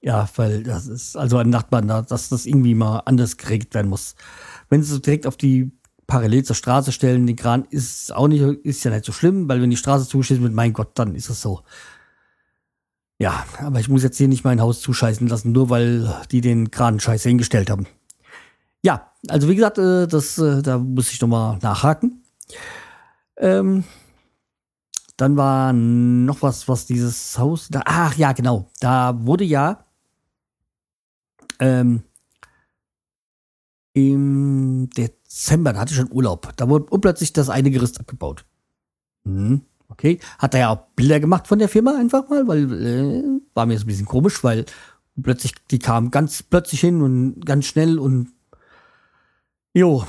Ja, 0.00 0.28
weil 0.36 0.62
das 0.62 0.86
ist 0.86 1.14
also 1.14 1.36
ein 1.36 1.50
Nachbarn 1.50 1.88
da, 1.88 2.00
dass 2.00 2.30
das 2.30 2.46
irgendwie 2.46 2.74
mal 2.74 3.00
anders 3.04 3.36
geregelt 3.36 3.74
werden 3.74 3.88
muss. 3.88 4.14
Wenn 4.70 4.82
sie 4.82 4.92
so 4.92 4.98
direkt 4.98 5.26
auf 5.26 5.36
die 5.36 5.72
parallel 6.06 6.44
zur 6.44 6.56
Straße 6.56 6.92
stellen, 6.92 7.26
den 7.26 7.36
Kran 7.36 7.66
ist 7.70 8.14
auch 8.14 8.28
nicht, 8.28 8.42
ist 8.42 8.84
ja 8.84 8.90
nicht 8.90 9.04
so 9.04 9.12
schlimm, 9.12 9.48
weil 9.48 9.60
wenn 9.62 9.70
die 9.70 9.76
Straße 9.76 10.08
zugeschissen 10.08 10.42
wird, 10.42 10.54
mein 10.54 10.72
Gott, 10.72 10.98
dann 10.98 11.14
ist 11.14 11.30
es 11.30 11.40
so. 11.40 11.62
Ja, 13.18 13.44
aber 13.58 13.80
ich 13.80 13.88
muss 13.88 14.02
jetzt 14.02 14.18
hier 14.18 14.28
nicht 14.28 14.44
mein 14.44 14.60
Haus 14.60 14.80
zuscheißen 14.80 15.26
lassen, 15.28 15.52
nur 15.52 15.70
weil 15.70 16.12
die 16.30 16.40
den 16.40 16.70
Kran 16.70 17.00
scheiße 17.00 17.28
hingestellt 17.28 17.70
haben. 17.70 17.86
Ja, 18.82 19.12
also 19.28 19.48
wie 19.48 19.54
gesagt, 19.54 19.78
äh, 19.78 20.06
das, 20.06 20.36
äh, 20.38 20.62
da 20.62 20.78
muss 20.78 21.12
ich 21.12 21.20
nochmal 21.20 21.58
nachhaken. 21.62 22.22
Ähm, 23.38 23.84
dann 25.16 25.36
war 25.36 25.72
noch 25.72 26.42
was, 26.42 26.68
was 26.68 26.86
dieses 26.86 27.38
Haus. 27.38 27.68
Da, 27.70 27.82
ach 27.84 28.16
ja, 28.16 28.32
genau. 28.32 28.68
Da 28.80 29.14
wurde 29.24 29.44
ja 29.44 29.84
ähm, 31.60 32.02
im 33.92 34.90
Dezember, 34.90 35.23
da 35.64 35.74
hatte 35.76 35.92
ich 35.92 35.98
schon 35.98 36.12
Urlaub. 36.12 36.52
Da 36.56 36.68
wurde 36.68 36.86
plötzlich 36.98 37.32
das 37.32 37.48
eine 37.48 37.70
Gerüst 37.70 37.98
abgebaut. 37.98 38.44
Hm, 39.24 39.62
okay. 39.88 40.20
Hat 40.38 40.54
er 40.54 40.60
ja 40.60 40.70
auch 40.70 40.86
Bilder 40.96 41.20
gemacht 41.20 41.48
von 41.48 41.58
der 41.58 41.68
Firma 41.68 41.96
einfach 41.98 42.28
mal, 42.28 42.46
weil 42.46 42.72
äh, 42.72 43.40
war 43.54 43.66
mir 43.66 43.74
jetzt 43.74 43.84
ein 43.84 43.88
bisschen 43.88 44.06
komisch, 44.06 44.44
weil 44.44 44.64
plötzlich, 45.20 45.54
die 45.70 45.78
kamen 45.78 46.10
ganz 46.10 46.42
plötzlich 46.42 46.80
hin 46.80 47.02
und 47.02 47.44
ganz 47.44 47.66
schnell 47.66 47.98
und 47.98 48.32
jo, 49.72 50.04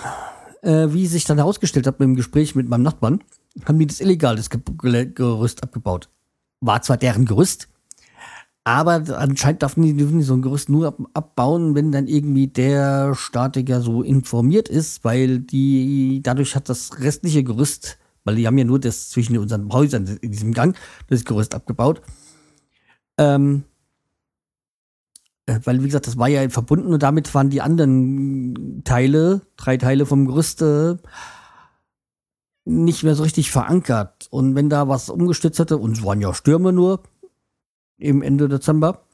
äh, 0.62 0.88
wie 0.92 1.08
sich 1.08 1.24
dann 1.26 1.38
herausgestellt 1.38 1.88
hat 1.88 2.00
mit 2.00 2.08
dem 2.08 2.16
Gespräch 2.16 2.56
mit 2.56 2.68
meinem 2.68 2.84
Nachbarn, 2.84 3.24
haben 3.66 3.80
die 3.80 3.88
das 3.88 4.02
illegal, 4.02 4.36
das 4.36 4.50
Gerüst 4.50 5.64
abgebaut. 5.64 6.10
War 6.62 6.82
zwar 6.82 6.98
deren 6.98 7.26
Gerüst, 7.26 7.68
aber 8.66 9.04
anscheinend 9.20 9.62
dürfen 9.62 9.84
die, 9.84 9.96
dürfen 9.96 10.18
die 10.18 10.26
so 10.26 10.34
ein 10.34 10.42
Gerüst 10.42 10.70
nur 10.70 10.88
ab, 10.88 10.98
abbauen, 11.14 11.76
wenn 11.76 11.92
dann 11.92 12.08
irgendwie 12.08 12.48
der 12.48 13.14
Statiker 13.14 13.80
so 13.80 14.02
informiert 14.02 14.68
ist, 14.68 15.06
weil 15.06 15.40
die, 15.40 16.22
dadurch 16.24 16.56
hat 16.56 16.68
das 16.68 17.00
restliche 17.00 17.44
Gerüst, 17.44 18.00
weil 18.24 18.36
die 18.36 18.48
haben 18.48 18.58
ja 18.58 18.64
nur 18.66 18.80
das 18.80 19.12
zwischen 19.12 19.38
unseren 19.38 19.72
Häusern 19.72 20.08
in 20.20 20.32
diesem 20.32 20.52
Gang, 20.52 20.76
das 21.08 21.26
Gerüst 21.26 21.54
abgebaut. 21.54 22.02
Ähm, 23.20 23.66
äh, 25.46 25.60
weil, 25.64 25.82
wie 25.82 25.86
gesagt, 25.86 26.08
das 26.08 26.18
war 26.18 26.28
ja 26.28 26.50
verbunden 26.50 26.92
und 26.92 27.04
damit 27.04 27.36
waren 27.36 27.52
die 27.52 27.62
anderen 27.62 28.82
Teile, 28.84 29.42
drei 29.58 29.78
Teile 29.78 30.08
vom 30.08 30.26
Gerüst, 30.26 30.64
äh, 30.64 30.96
nicht 32.66 33.04
mehr 33.04 33.14
so 33.14 33.22
richtig 33.22 33.52
verankert. 33.52 34.28
Und 34.32 34.56
wenn 34.56 34.70
da 34.72 34.88
was 34.88 35.10
umgestützt 35.12 35.60
hätte, 35.60 35.78
und 35.78 35.98
es 35.98 36.04
waren 36.04 36.20
ja 36.20 36.34
Stürme 36.34 36.74
nur 36.74 37.04
im 37.98 38.22
Ende 38.22 38.50
Dezember, 38.50 39.06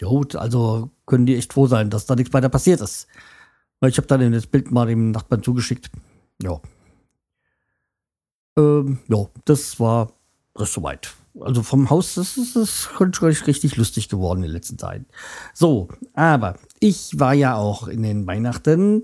ja 0.00 0.08
gut, 0.08 0.36
also 0.36 0.90
können 1.06 1.26
die 1.26 1.36
echt 1.36 1.52
froh 1.52 1.66
sein, 1.66 1.90
dass 1.90 2.06
da 2.06 2.16
nichts 2.16 2.34
weiter 2.34 2.48
passiert 2.48 2.80
ist. 2.80 3.06
Weil 3.80 3.90
ich 3.90 3.96
habe 3.96 4.06
dann 4.06 4.32
das 4.32 4.46
Bild 4.46 4.70
mal 4.70 4.86
dem 4.86 5.10
Nachbarn 5.10 5.42
zugeschickt. 5.42 5.90
Ja. 6.42 6.60
Ähm, 8.56 8.98
ja, 9.08 9.26
das 9.44 9.78
war 9.78 10.12
das 10.54 10.72
soweit. 10.72 11.14
Also 11.40 11.62
vom 11.62 11.90
Haus, 11.90 12.14
das 12.14 12.36
ist, 12.36 12.54
das 12.54 12.88
ist 13.00 13.46
richtig 13.46 13.76
lustig 13.76 14.08
geworden 14.08 14.38
in 14.38 14.44
den 14.44 14.52
letzten 14.52 14.78
Zeiten. 14.78 15.06
So, 15.52 15.88
aber 16.12 16.56
ich 16.78 17.18
war 17.18 17.34
ja 17.34 17.56
auch 17.56 17.88
in 17.88 18.02
den 18.02 18.26
Weihnachten 18.26 19.02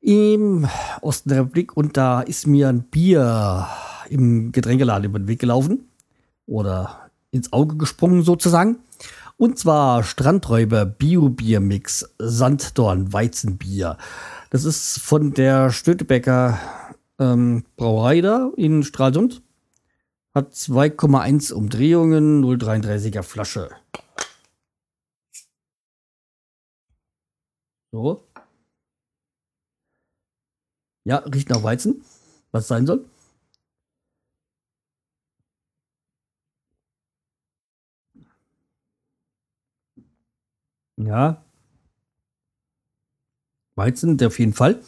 im 0.00 0.68
Osten 1.00 1.30
der 1.30 1.38
Republik 1.38 1.76
und 1.76 1.96
da 1.96 2.20
ist 2.20 2.46
mir 2.46 2.68
ein 2.68 2.82
Bier 2.82 3.66
im 4.10 4.52
Getränkeladen 4.52 5.06
über 5.06 5.18
den 5.18 5.28
Weg 5.28 5.38
gelaufen 5.40 5.88
oder 6.44 7.03
ins 7.34 7.52
Auge 7.52 7.76
gesprungen 7.76 8.22
sozusagen. 8.22 8.78
Und 9.36 9.58
zwar 9.58 10.04
Strandräuber 10.04 10.86
Bio-Bier-Mix 10.86 12.14
Sanddorn 12.18 13.12
Weizenbier. 13.12 13.98
Das 14.50 14.64
ist 14.64 15.00
von 15.00 15.34
der 15.34 15.70
Stötebecker 15.70 16.60
ähm, 17.18 17.64
Brauerei 17.76 18.20
da 18.20 18.50
in 18.56 18.84
Stralsund. 18.84 19.42
Hat 20.32 20.52
2,1 20.52 21.52
Umdrehungen, 21.52 22.44
0,33er 22.44 23.22
Flasche. 23.22 23.70
So. 27.92 28.24
Ja, 31.04 31.18
riecht 31.18 31.50
nach 31.50 31.62
Weizen. 31.62 32.04
was 32.52 32.68
sein 32.68 32.86
soll. 32.86 33.04
Ja. 40.98 41.42
Weizen, 43.76 44.16
der 44.18 44.28
auf 44.28 44.38
jeden 44.38 44.52
Fall. 44.52 44.80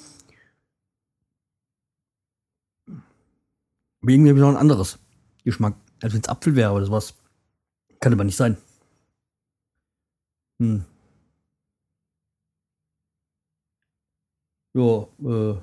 Irgendwie 4.03 4.31
habe 4.31 4.39
ich 4.39 4.43
noch 4.43 4.51
ein 4.51 4.57
anderes 4.57 4.99
Geschmack, 5.45 5.75
als 6.03 6.13
wenn 6.15 6.21
es 6.21 6.29
Apfel 6.29 6.55
wäre 6.57 6.73
oder 6.73 6.87
sowas. 6.87 7.15
Kann 8.01 8.13
aber 8.13 8.25
nicht 8.25 8.37
sein. 8.37 8.57
Hm. 10.61 10.87
Ja, 14.75 15.09
äh. 15.25 15.57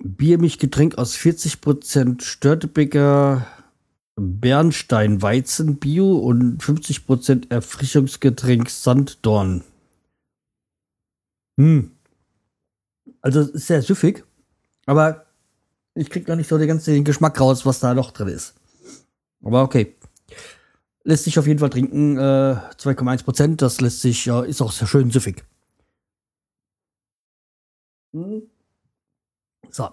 Biermischgetränk 0.00 0.96
aus 0.98 1.16
40% 1.16 2.22
Störtebeker 2.22 3.46
Bernsteinweizen 4.18 5.76
Bio 5.76 6.18
und 6.18 6.62
50% 6.62 7.50
Erfrischungsgetränk 7.50 8.68
Sanddorn. 8.68 9.64
Hm. 11.56 11.92
Also 13.20 13.42
sehr 13.42 13.82
süffig, 13.82 14.24
aber 14.86 15.26
ich 15.94 16.10
krieg 16.10 16.28
noch 16.28 16.36
nicht 16.36 16.48
so 16.48 16.58
den 16.58 16.68
ganzen 16.68 17.04
Geschmack 17.04 17.40
raus, 17.40 17.66
was 17.66 17.80
da 17.80 17.94
noch 17.94 18.12
drin 18.12 18.28
ist. 18.28 18.54
Aber 19.42 19.62
okay. 19.62 19.94
Lässt 21.04 21.24
sich 21.24 21.38
auf 21.38 21.46
jeden 21.46 21.58
Fall 21.58 21.70
trinken. 21.70 22.16
Äh, 22.16 22.20
2,1% 22.20 23.56
Das 23.56 23.80
lässt 23.80 24.02
sich, 24.02 24.26
ja, 24.26 24.42
ist 24.42 24.60
auch 24.60 24.72
sehr 24.72 24.86
schön 24.86 25.10
süffig. 25.10 25.44
Hm. 28.12 28.42
So. 29.70 29.88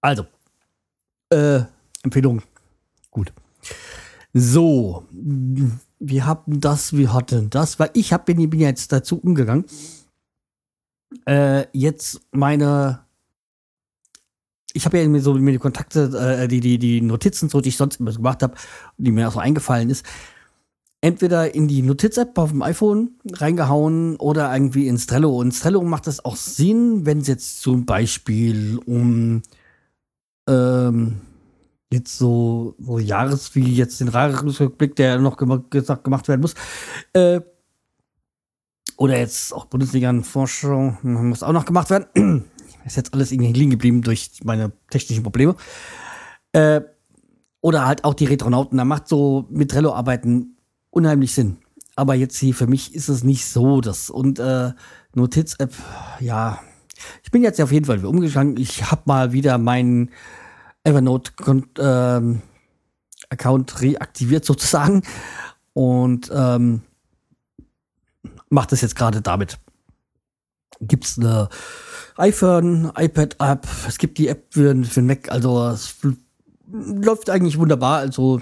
Also. 0.00 0.26
Äh, 1.30 1.62
Empfehlung. 2.02 2.42
Gut. 3.10 3.32
So. 4.32 5.04
Wir 5.98 6.26
haben 6.26 6.60
das, 6.60 6.96
wir 6.96 7.12
hatten 7.12 7.50
das, 7.50 7.78
weil 7.78 7.90
ich 7.94 8.12
hab, 8.12 8.26
bin, 8.26 8.48
bin 8.48 8.60
jetzt 8.60 8.92
dazu 8.92 9.18
umgegangen. 9.18 9.64
Äh, 11.26 11.66
jetzt 11.72 12.20
meine 12.32 13.00
ich 14.72 14.84
habe 14.84 14.98
ja 14.98 15.08
mir 15.08 15.20
so 15.20 15.34
mir 15.34 15.52
die 15.52 15.58
Kontakte, 15.58 16.38
äh, 16.42 16.48
die, 16.48 16.60
die, 16.60 16.78
die 16.78 17.00
Notizen, 17.00 17.48
so 17.48 17.60
die 17.60 17.70
ich 17.70 17.76
sonst 17.76 18.00
immer 18.00 18.12
gemacht 18.12 18.42
habe, 18.42 18.54
die 18.98 19.10
mir 19.10 19.28
auch 19.28 19.32
so 19.32 19.40
eingefallen 19.40 19.90
ist, 19.90 20.04
entweder 21.00 21.54
in 21.54 21.66
die 21.66 21.82
Notiz-App 21.82 22.36
auf 22.38 22.50
dem 22.50 22.62
iPhone 22.62 23.10
reingehauen 23.32 24.16
oder 24.16 24.52
irgendwie 24.52 24.86
ins 24.86 25.06
Trello. 25.06 25.38
Und 25.38 25.58
Trello 25.58 25.82
macht 25.82 26.06
das 26.06 26.24
auch 26.24 26.36
Sinn, 26.36 27.06
wenn 27.06 27.18
es 27.18 27.26
jetzt 27.26 27.60
zum 27.62 27.86
Beispiel 27.86 28.78
um 28.86 29.42
ähm, 30.48 31.20
jetzt 31.92 32.16
so, 32.16 32.74
so 32.78 32.98
Jahres, 32.98 33.54
wie 33.54 33.74
jetzt 33.74 34.00
den 34.00 34.08
Jahresrückblick, 34.08 34.96
der 34.96 35.18
noch 35.18 35.36
gesagt, 35.70 36.04
gemacht 36.04 36.28
werden 36.28 36.40
muss, 36.40 36.54
äh, 37.12 37.40
oder 39.00 39.18
jetzt 39.18 39.54
auch 39.54 39.64
Bundesliga-Forschung 39.64 40.98
muss 41.02 41.42
auch 41.42 41.52
noch 41.52 41.64
gemacht 41.64 41.88
werden. 41.88 42.44
Ist 42.84 42.98
jetzt 42.98 43.14
alles 43.14 43.32
irgendwie 43.32 43.52
liegen 43.52 43.70
geblieben 43.70 44.02
durch 44.02 44.30
meine 44.44 44.72
technischen 44.90 45.22
Probleme. 45.22 45.56
Äh, 46.52 46.82
oder 47.62 47.86
halt 47.86 48.04
auch 48.04 48.12
die 48.12 48.26
Retronauten. 48.26 48.76
Da 48.76 48.84
macht 48.84 49.08
so 49.08 49.46
mit 49.48 49.70
Trello 49.70 49.94
arbeiten 49.94 50.56
unheimlich 50.90 51.32
Sinn. 51.32 51.58
Aber 51.96 52.14
jetzt 52.14 52.36
hier 52.38 52.54
für 52.54 52.66
mich 52.66 52.94
ist 52.94 53.08
es 53.08 53.24
nicht 53.24 53.46
so. 53.46 53.80
Das 53.80 54.10
und 54.10 54.38
äh, 54.38 54.72
Notiz-App, 55.14 55.72
ja. 56.20 56.60
Ich 57.22 57.30
bin 57.30 57.42
jetzt 57.42 57.58
auf 57.60 57.72
jeden 57.72 57.86
Fall 57.86 58.04
umgegangen. 58.04 58.58
Ich 58.58 58.90
habe 58.90 59.02
mal 59.06 59.32
wieder 59.32 59.56
meinen 59.56 60.10
Evernote-Account 60.84 61.78
ähm, 61.78 62.42
reaktiviert 63.78 64.44
sozusagen 64.44 65.02
und 65.72 66.30
ähm, 66.34 66.82
mache 68.48 68.68
das 68.68 68.80
jetzt 68.80 68.96
gerade 68.96 69.22
damit. 69.22 69.58
Gibt 70.80 71.04
es 71.04 71.18
eine 71.18 71.48
iPhone, 72.16 72.92
iPad-App, 72.96 73.66
es 73.86 73.98
gibt 73.98 74.18
die 74.18 74.28
App 74.28 74.46
für, 74.50 74.84
für 74.84 75.02
Mac, 75.02 75.30
also 75.30 75.68
es 75.68 75.96
läuft 76.72 77.28
eigentlich 77.28 77.58
wunderbar. 77.58 77.98
Also 77.98 78.40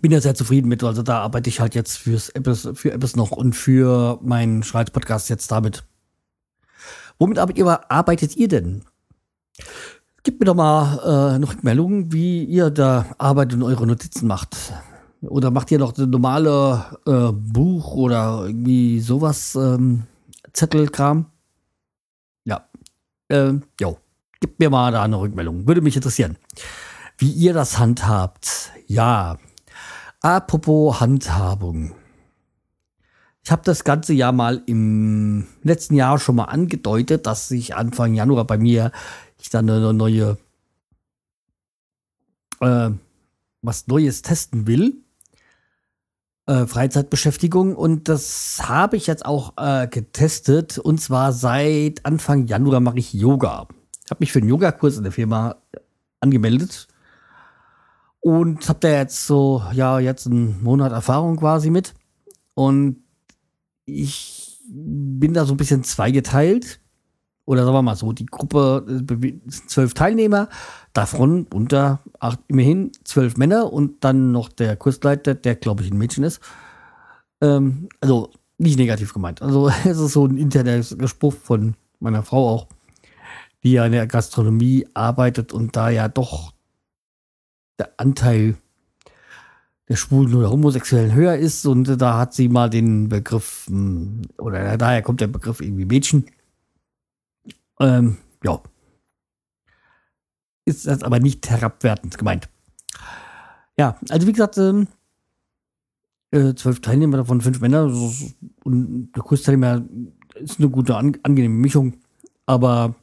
bin 0.00 0.12
ja 0.12 0.20
sehr 0.20 0.34
zufrieden 0.34 0.68
mit. 0.68 0.82
Also 0.82 1.02
da 1.02 1.20
arbeite 1.20 1.50
ich 1.50 1.60
halt 1.60 1.74
jetzt 1.74 1.98
fürs 1.98 2.28
Apps, 2.30 2.68
für 2.74 2.92
Apps 2.92 3.16
noch 3.16 3.30
und 3.30 3.54
für 3.54 4.18
meinen 4.22 4.62
Schreiz-Podcast 4.62 5.28
jetzt 5.28 5.50
damit. 5.50 5.84
Womit 7.18 7.38
arbeitet 7.38 8.36
ihr 8.36 8.48
denn? 8.48 8.84
Gebt 10.24 10.38
mir 10.38 10.46
doch 10.46 10.54
mal 10.54 10.98
äh, 10.98 11.34
eine 11.34 11.48
Rückmeldung, 11.48 12.12
wie 12.12 12.44
ihr 12.44 12.70
da 12.70 13.06
arbeitet 13.18 13.54
und 13.54 13.64
eure 13.64 13.86
Notizen 13.86 14.28
macht. 14.28 14.56
Oder 15.22 15.50
macht 15.50 15.70
ihr 15.70 15.78
noch 15.78 15.96
eine 15.96 16.06
normale 16.06 16.84
äh, 17.06 17.32
Buch 17.32 17.94
oder 17.94 18.44
irgendwie 18.46 19.00
sowas, 19.00 19.56
ähm, 19.56 20.04
Zettelkram? 20.52 21.26
Ja. 22.44 22.68
Ähm, 23.30 23.62
jo. 23.80 23.98
Gebt 24.40 24.58
mir 24.58 24.70
mal 24.70 24.92
da 24.92 25.02
eine 25.02 25.20
Rückmeldung. 25.20 25.66
Würde 25.66 25.80
mich 25.80 25.96
interessieren. 25.96 26.36
Wie 27.18 27.30
ihr 27.30 27.52
das 27.52 27.78
handhabt. 27.78 28.72
Ja. 28.86 29.38
Apropos 30.20 31.00
Handhabung. 31.00 31.94
Ich 33.44 33.50
habe 33.50 33.62
das 33.64 33.82
ganze 33.82 34.12
Jahr 34.12 34.32
mal 34.32 34.62
im 34.66 35.46
letzten 35.62 35.94
Jahr 35.94 36.18
schon 36.18 36.36
mal 36.36 36.44
angedeutet, 36.44 37.26
dass 37.26 37.50
ich 37.50 37.74
Anfang 37.74 38.14
Januar 38.14 38.46
bei 38.46 38.56
mir 38.56 38.92
ich 39.40 39.50
dann 39.50 39.68
eine 39.68 39.92
neue 39.92 40.38
äh, 42.60 42.90
was 43.62 43.86
Neues 43.88 44.22
testen 44.22 44.66
will. 44.66 45.02
Äh, 46.46 46.66
Freizeitbeschäftigung 46.66 47.74
und 47.76 48.08
das 48.08 48.60
habe 48.62 48.96
ich 48.96 49.06
jetzt 49.06 49.24
auch 49.24 49.54
äh, 49.56 49.88
getestet 49.88 50.78
und 50.78 51.00
zwar 51.00 51.32
seit 51.32 52.04
Anfang 52.04 52.46
Januar 52.46 52.80
mache 52.80 52.98
ich 52.98 53.12
Yoga. 53.12 53.68
Ich 54.04 54.10
habe 54.10 54.20
mich 54.20 54.32
für 54.32 54.40
einen 54.40 54.48
Yogakurs 54.48 54.96
in 54.96 55.04
der 55.04 55.12
Firma 55.12 55.56
angemeldet 56.20 56.88
und 58.20 58.68
habe 58.68 58.78
da 58.80 58.88
jetzt 58.88 59.26
so, 59.26 59.62
ja, 59.72 59.98
jetzt 59.98 60.26
einen 60.26 60.62
Monat 60.62 60.92
Erfahrung 60.92 61.36
quasi 61.36 61.70
mit. 61.70 61.94
Und 62.54 63.01
ich 63.84 64.60
bin 64.68 65.34
da 65.34 65.44
so 65.44 65.54
ein 65.54 65.56
bisschen 65.56 65.84
zweigeteilt. 65.84 66.80
Oder 67.44 67.64
sagen 67.64 67.74
wir 67.74 67.82
mal 67.82 67.96
so, 67.96 68.12
die 68.12 68.26
Gruppe 68.26 68.86
äh, 68.88 69.16
sind 69.46 69.70
zwölf 69.70 69.94
Teilnehmer, 69.94 70.48
davon 70.92 71.46
unter 71.52 72.00
acht, 72.20 72.38
immerhin 72.46 72.92
zwölf 73.04 73.36
Männer 73.36 73.72
und 73.72 74.04
dann 74.04 74.30
noch 74.30 74.48
der 74.48 74.76
Kursleiter, 74.76 75.34
der 75.34 75.56
glaube 75.56 75.82
ich 75.82 75.90
ein 75.90 75.98
Mädchen 75.98 76.22
ist. 76.22 76.40
Ähm, 77.40 77.88
also 78.00 78.30
nicht 78.58 78.78
negativ 78.78 79.12
gemeint. 79.12 79.42
Also 79.42 79.68
es 79.84 79.98
ist 79.98 80.12
so 80.12 80.24
ein 80.26 80.38
interner 80.38 80.82
Spruch 80.82 81.34
von 81.34 81.74
meiner 81.98 82.22
Frau 82.22 82.48
auch, 82.48 82.68
die 83.64 83.72
ja 83.72 83.86
in 83.86 83.92
der 83.92 84.06
Gastronomie 84.06 84.86
arbeitet 84.94 85.52
und 85.52 85.74
da 85.74 85.90
ja 85.90 86.08
doch 86.08 86.52
der 87.78 87.90
Anteil 87.96 88.56
Schwulen 89.96 90.34
oder 90.34 90.50
Homosexuellen 90.50 91.14
höher 91.14 91.36
ist. 91.36 91.66
Und 91.66 92.00
da 92.00 92.18
hat 92.18 92.34
sie 92.34 92.48
mal 92.48 92.70
den 92.70 93.08
Begriff, 93.08 93.66
hm, 93.68 94.22
oder 94.38 94.76
daher 94.76 95.02
kommt 95.02 95.20
der 95.20 95.26
Begriff 95.26 95.60
irgendwie 95.60 95.84
Mädchen. 95.84 96.26
Ähm, 97.80 98.18
ja. 98.44 98.60
Ist 100.64 100.86
das 100.86 101.02
aber 101.02 101.18
nicht 101.18 101.48
herabwertend 101.50 102.16
gemeint. 102.18 102.48
Ja, 103.76 103.98
also 104.10 104.26
wie 104.26 104.32
gesagt, 104.32 104.58
ähm, 104.58 104.86
äh, 106.30 106.54
zwölf 106.54 106.80
Teilnehmer, 106.80 107.18
davon 107.18 107.40
fünf 107.40 107.60
Männer. 107.60 107.84
Und 108.64 109.12
der 109.12 109.22
Kursteilnehmer 109.22 109.82
ist 110.34 110.58
eine 110.58 110.70
gute, 110.70 110.96
angenehme 110.96 111.54
Mischung. 111.54 111.94
Aber 112.46 112.94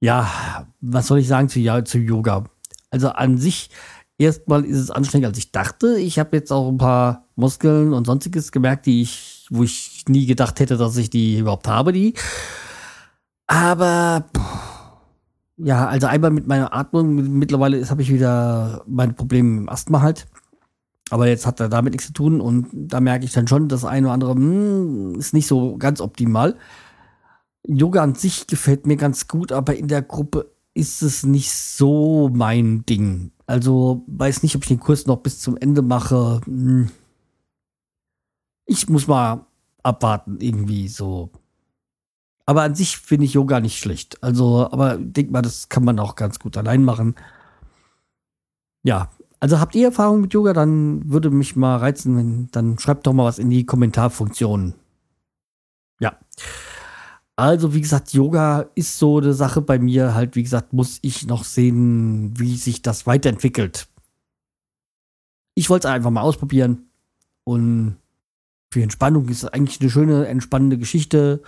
ja, 0.00 0.66
was 0.80 1.06
soll 1.06 1.18
ich 1.18 1.28
sagen 1.28 1.48
zu, 1.48 1.60
ja, 1.60 1.84
zu 1.84 1.98
Yoga? 1.98 2.44
Also 2.90 3.08
an 3.10 3.38
sich, 3.38 3.70
erstmal 4.18 4.64
ist 4.64 4.78
es 4.78 4.90
anstrengender, 4.90 5.28
als 5.28 5.38
ich 5.38 5.52
dachte. 5.52 5.98
Ich 5.98 6.18
habe 6.18 6.36
jetzt 6.36 6.52
auch 6.52 6.68
ein 6.68 6.78
paar 6.78 7.26
Muskeln 7.36 7.92
und 7.92 8.06
sonstiges 8.06 8.52
gemerkt, 8.52 8.86
die 8.86 9.02
ich, 9.02 9.46
wo 9.50 9.62
ich 9.62 10.04
nie 10.08 10.26
gedacht 10.26 10.60
hätte, 10.60 10.76
dass 10.76 10.96
ich 10.96 11.10
die 11.10 11.38
überhaupt 11.38 11.68
habe, 11.68 11.92
die. 11.92 12.14
Aber 13.46 14.26
ja, 15.56 15.86
also 15.86 16.06
einmal 16.06 16.30
mit 16.30 16.46
meiner 16.46 16.74
Atmung, 16.74 17.38
mittlerweile 17.38 17.88
habe 17.88 18.02
ich 18.02 18.12
wieder 18.12 18.82
meine 18.86 19.12
Probleme 19.12 19.48
mit 19.48 19.60
dem 19.60 19.68
Asthma 19.68 20.00
halt. 20.02 20.26
Aber 21.10 21.28
jetzt 21.28 21.46
hat 21.46 21.60
er 21.60 21.68
damit 21.68 21.92
nichts 21.92 22.08
zu 22.08 22.12
tun 22.12 22.40
und 22.40 22.68
da 22.72 23.00
merke 23.00 23.24
ich 23.24 23.32
dann 23.32 23.46
schon, 23.46 23.68
das 23.68 23.84
eine 23.84 24.08
oder 24.08 24.14
andere 24.14 24.34
mh, 24.34 24.40
hm, 24.40 25.14
ist 25.18 25.34
nicht 25.34 25.46
so 25.46 25.76
ganz 25.78 26.00
optimal. 26.00 26.56
Yoga 27.64 28.02
an 28.02 28.14
sich 28.14 28.46
gefällt 28.46 28.86
mir 28.86 28.96
ganz 28.96 29.28
gut, 29.28 29.52
aber 29.52 29.76
in 29.76 29.88
der 29.88 30.02
Gruppe 30.02 30.50
ist 30.74 31.02
es 31.02 31.24
nicht 31.24 31.52
so 31.52 32.30
mein 32.32 32.84
Ding. 32.86 33.30
Also 33.46 34.04
weiß 34.06 34.42
nicht, 34.42 34.56
ob 34.56 34.62
ich 34.62 34.68
den 34.68 34.80
Kurs 34.80 35.06
noch 35.06 35.18
bis 35.18 35.40
zum 35.40 35.56
Ende 35.56 35.82
mache. 35.82 36.40
Hm. 36.44 36.90
Ich 38.66 38.88
muss 38.88 39.06
mal 39.06 39.46
abwarten, 39.82 40.38
irgendwie 40.40 40.88
so. 40.88 41.30
Aber 42.44 42.62
an 42.62 42.74
sich 42.74 42.96
finde 42.96 43.24
ich 43.24 43.34
Yoga 43.34 43.60
nicht 43.60 43.78
schlecht. 43.78 44.22
Also, 44.22 44.70
aber 44.70 44.96
denk 44.98 45.30
mal, 45.30 45.42
das 45.42 45.68
kann 45.68 45.84
man 45.84 45.98
auch 45.98 46.14
ganz 46.16 46.38
gut 46.38 46.56
allein 46.56 46.84
machen. 46.84 47.14
Ja, 48.82 49.10
also 49.40 49.60
habt 49.60 49.74
ihr 49.74 49.86
Erfahrung 49.86 50.20
mit 50.22 50.32
Yoga, 50.32 50.52
dann 50.52 51.10
würde 51.10 51.30
mich 51.30 51.56
mal 51.56 51.76
reizen, 51.76 52.16
wenn, 52.16 52.48
dann 52.52 52.78
schreibt 52.78 53.06
doch 53.06 53.12
mal 53.12 53.24
was 53.24 53.38
in 53.38 53.50
die 53.50 53.66
Kommentarfunktion. 53.66 54.74
Ja. 56.00 56.18
Also, 57.38 57.74
wie 57.74 57.82
gesagt, 57.82 58.14
Yoga 58.14 58.70
ist 58.74 58.98
so 58.98 59.18
eine 59.18 59.34
Sache 59.34 59.60
bei 59.60 59.78
mir. 59.78 60.14
Halt, 60.14 60.36
wie 60.36 60.42
gesagt, 60.42 60.72
muss 60.72 60.98
ich 61.02 61.26
noch 61.26 61.44
sehen, 61.44 62.32
wie 62.38 62.56
sich 62.56 62.80
das 62.80 63.06
weiterentwickelt. 63.06 63.88
Ich 65.54 65.68
wollte 65.68 65.88
es 65.88 65.94
einfach 65.94 66.10
mal 66.10 66.22
ausprobieren. 66.22 66.88
Und 67.44 67.98
für 68.72 68.82
Entspannung 68.82 69.28
ist 69.28 69.42
es 69.42 69.48
eigentlich 69.50 69.80
eine 69.80 69.90
schöne, 69.90 70.26
entspannende 70.26 70.78
Geschichte. 70.78 71.42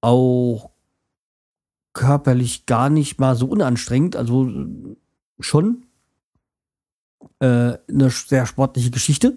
Auch 0.00 0.70
körperlich 1.92 2.66
gar 2.66 2.90
nicht 2.90 3.20
mal 3.20 3.36
so 3.36 3.46
unanstrengend. 3.46 4.16
Also 4.16 4.50
schon 5.38 5.86
äh, 7.38 7.78
eine 7.88 8.10
sehr 8.10 8.46
sportliche 8.46 8.90
Geschichte. 8.90 9.36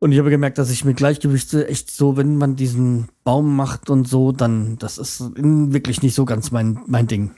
Und 0.00 0.12
ich 0.12 0.18
habe 0.18 0.30
gemerkt, 0.30 0.56
dass 0.56 0.70
ich 0.70 0.84
mit 0.86 0.96
Gleichgewicht 0.96 1.52
echt 1.52 1.90
so, 1.90 2.16
wenn 2.16 2.36
man 2.36 2.56
diesen 2.56 3.08
Baum 3.22 3.54
macht 3.54 3.90
und 3.90 4.08
so, 4.08 4.32
dann, 4.32 4.78
das 4.78 4.96
ist 4.96 5.20
wirklich 5.36 6.02
nicht 6.02 6.14
so 6.14 6.24
ganz 6.24 6.50
mein, 6.50 6.80
mein 6.86 7.06
Ding. 7.06 7.32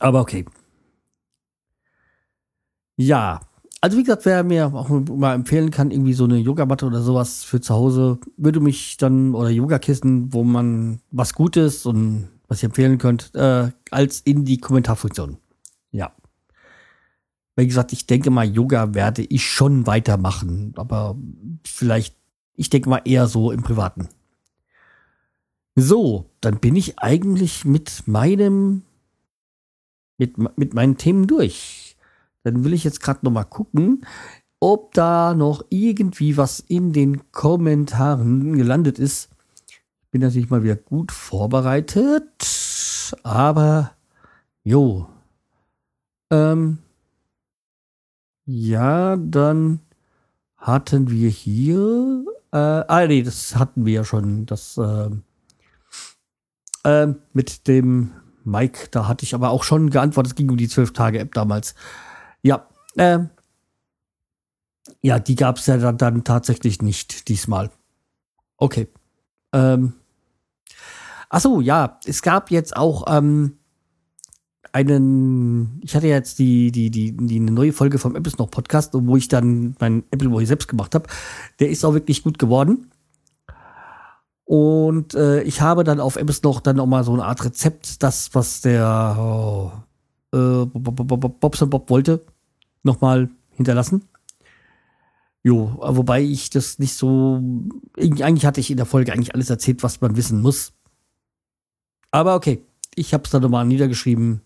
Aber 0.00 0.20
okay. 0.20 0.44
Ja, 2.96 3.40
also 3.80 3.96
wie 3.96 4.02
gesagt, 4.02 4.24
wer 4.24 4.42
mir 4.42 4.74
auch 4.74 4.88
mal 4.88 5.34
empfehlen 5.34 5.70
kann, 5.70 5.92
irgendwie 5.92 6.14
so 6.14 6.24
eine 6.24 6.38
Yogamatte 6.38 6.86
oder 6.86 7.00
sowas 7.00 7.44
für 7.44 7.60
zu 7.60 7.74
Hause, 7.74 8.18
würde 8.36 8.58
mich 8.58 8.96
dann, 8.96 9.36
oder 9.36 9.50
Yogakissen, 9.50 10.32
wo 10.32 10.42
man 10.42 11.00
was 11.12 11.32
Gutes 11.32 11.86
und 11.86 12.28
was 12.48 12.60
ihr 12.60 12.70
empfehlen 12.70 12.98
könnt, 12.98 13.32
äh, 13.36 13.70
als 13.92 14.18
in 14.20 14.44
die 14.44 14.58
Kommentarfunktion. 14.58 15.38
Wie 17.58 17.66
gesagt, 17.66 17.92
ich 17.92 18.06
denke 18.06 18.30
mal, 18.30 18.46
Yoga 18.46 18.94
werde 18.94 19.22
ich 19.22 19.44
schon 19.44 19.84
weitermachen, 19.84 20.74
aber 20.76 21.16
vielleicht, 21.66 22.14
ich 22.54 22.70
denke 22.70 22.88
mal 22.88 23.02
eher 23.04 23.26
so 23.26 23.50
im 23.50 23.64
Privaten. 23.64 24.08
So, 25.74 26.30
dann 26.40 26.60
bin 26.60 26.76
ich 26.76 27.00
eigentlich 27.00 27.64
mit 27.64 28.06
meinem, 28.06 28.82
mit, 30.18 30.38
mit 30.56 30.72
meinen 30.72 30.98
Themen 30.98 31.26
durch. 31.26 31.96
Dann 32.44 32.62
will 32.62 32.74
ich 32.74 32.84
jetzt 32.84 33.00
gerade 33.00 33.24
noch 33.24 33.32
mal 33.32 33.42
gucken, 33.42 34.06
ob 34.60 34.94
da 34.94 35.34
noch 35.34 35.64
irgendwie 35.68 36.36
was 36.36 36.60
in 36.60 36.92
den 36.92 37.32
Kommentaren 37.32 38.56
gelandet 38.56 39.00
ist. 39.00 39.30
Bin 40.12 40.20
natürlich 40.20 40.48
mal 40.48 40.62
wieder 40.62 40.76
gut 40.76 41.10
vorbereitet, 41.10 43.16
aber 43.24 43.96
jo. 44.62 45.08
Ähm, 46.30 46.78
ja, 48.50 49.18
dann 49.18 49.80
hatten 50.56 51.10
wir 51.10 51.28
hier. 51.28 52.24
Äh, 52.50 52.56
ah, 52.56 53.06
nee, 53.06 53.22
das 53.22 53.56
hatten 53.56 53.84
wir 53.84 53.92
ja 53.92 54.04
schon. 54.04 54.46
Das 54.46 54.78
äh, 54.78 55.10
äh, 56.84 57.14
mit 57.34 57.68
dem 57.68 58.12
Mike, 58.44 58.88
da 58.90 59.06
hatte 59.06 59.24
ich 59.24 59.34
aber 59.34 59.50
auch 59.50 59.64
schon 59.64 59.90
geantwortet. 59.90 60.32
Es 60.32 60.34
ging 60.34 60.48
um 60.48 60.56
die 60.56 60.68
12-Tage-App 60.68 61.34
damals. 61.34 61.74
Ja, 62.40 62.66
äh, 62.96 63.18
ja, 65.02 65.18
die 65.18 65.34
gab 65.34 65.58
es 65.58 65.66
ja 65.66 65.76
dann, 65.76 65.98
dann, 65.98 66.24
tatsächlich 66.24 66.80
nicht 66.80 67.28
diesmal. 67.28 67.70
Okay. 68.56 68.88
Ähm. 69.52 69.92
Achso, 71.28 71.60
ja, 71.60 72.00
es 72.06 72.22
gab 72.22 72.50
jetzt 72.50 72.74
auch 72.78 73.04
ähm, 73.14 73.58
einen, 74.86 75.80
ich 75.82 75.96
hatte 75.96 76.06
jetzt 76.06 76.38
die, 76.38 76.70
die, 76.70 76.90
die, 76.90 77.16
die 77.16 77.36
eine 77.36 77.50
neue 77.50 77.72
Folge 77.72 77.98
vom 77.98 78.14
Apple 78.14 78.32
noch 78.38 78.50
Podcast, 78.50 78.90
wo 78.94 79.16
ich 79.16 79.28
dann 79.28 79.74
mein 79.80 80.04
Apple 80.10 80.28
Boy 80.28 80.46
selbst 80.46 80.68
gemacht 80.68 80.94
habe. 80.94 81.08
Der 81.58 81.70
ist 81.70 81.84
auch 81.84 81.94
wirklich 81.94 82.22
gut 82.22 82.38
geworden. 82.38 82.90
Und 84.44 85.14
äh, 85.14 85.42
ich 85.42 85.60
habe 85.60 85.84
dann 85.84 86.00
auf 86.00 86.16
Apple 86.16 86.34
noch 86.42 86.60
dann 86.60 86.80
auch 86.80 86.86
mal 86.86 87.04
so 87.04 87.12
eine 87.12 87.24
Art 87.24 87.44
Rezept, 87.44 88.02
das, 88.02 88.30
was 88.34 88.60
der 88.60 89.16
oh, 89.18 89.72
äh, 90.32 90.64
Bobson 90.64 91.70
Bob 91.70 91.90
wollte, 91.90 92.24
nochmal 92.82 93.28
hinterlassen. 93.50 94.04
Jo, 95.42 95.78
wobei 95.80 96.22
ich 96.22 96.50
das 96.50 96.78
nicht 96.78 96.94
so. 96.94 97.42
Eigentlich 97.96 98.46
hatte 98.46 98.60
ich 98.60 98.70
in 98.70 98.76
der 98.76 98.86
Folge 98.86 99.12
eigentlich 99.12 99.34
alles 99.34 99.50
erzählt, 99.50 99.82
was 99.82 100.00
man 100.00 100.16
wissen 100.16 100.40
muss. 100.40 100.72
Aber 102.10 102.34
okay, 102.34 102.62
ich 102.94 103.14
habe 103.14 103.24
es 103.24 103.30
dann 103.30 103.42
nochmal 103.42 103.66
niedergeschrieben 103.66 104.40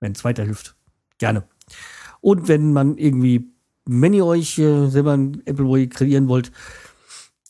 wenn 0.00 0.12
es 0.12 0.24
weiterhilft. 0.24 0.74
Gerne. 1.18 1.44
Und 2.20 2.48
wenn 2.48 2.72
man 2.72 2.98
irgendwie, 2.98 3.50
wenn 3.86 4.12
ihr 4.12 4.26
euch 4.26 4.58
äh, 4.58 4.88
selber 4.88 5.16
ein 5.16 5.42
Appleboy 5.46 5.88
kreieren 5.88 6.28
wollt, 6.28 6.50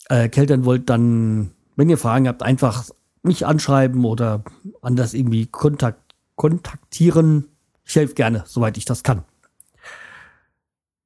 äh, 0.09 0.29
keltern 0.29 0.65
wollt, 0.65 0.89
dann, 0.89 1.51
wenn 1.75 1.89
ihr 1.89 1.97
Fragen 1.97 2.27
habt, 2.27 2.43
einfach 2.43 2.89
mich 3.23 3.45
anschreiben 3.45 4.05
oder 4.05 4.43
anders 4.81 5.13
irgendwie 5.13 5.45
kontakt, 5.45 6.15
kontaktieren. 6.35 7.47
Ich 7.85 7.95
helfe 7.95 8.13
gerne, 8.13 8.43
soweit 8.47 8.77
ich 8.77 8.85
das 8.85 9.03
kann. 9.03 9.23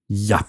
Ja. 0.08 0.45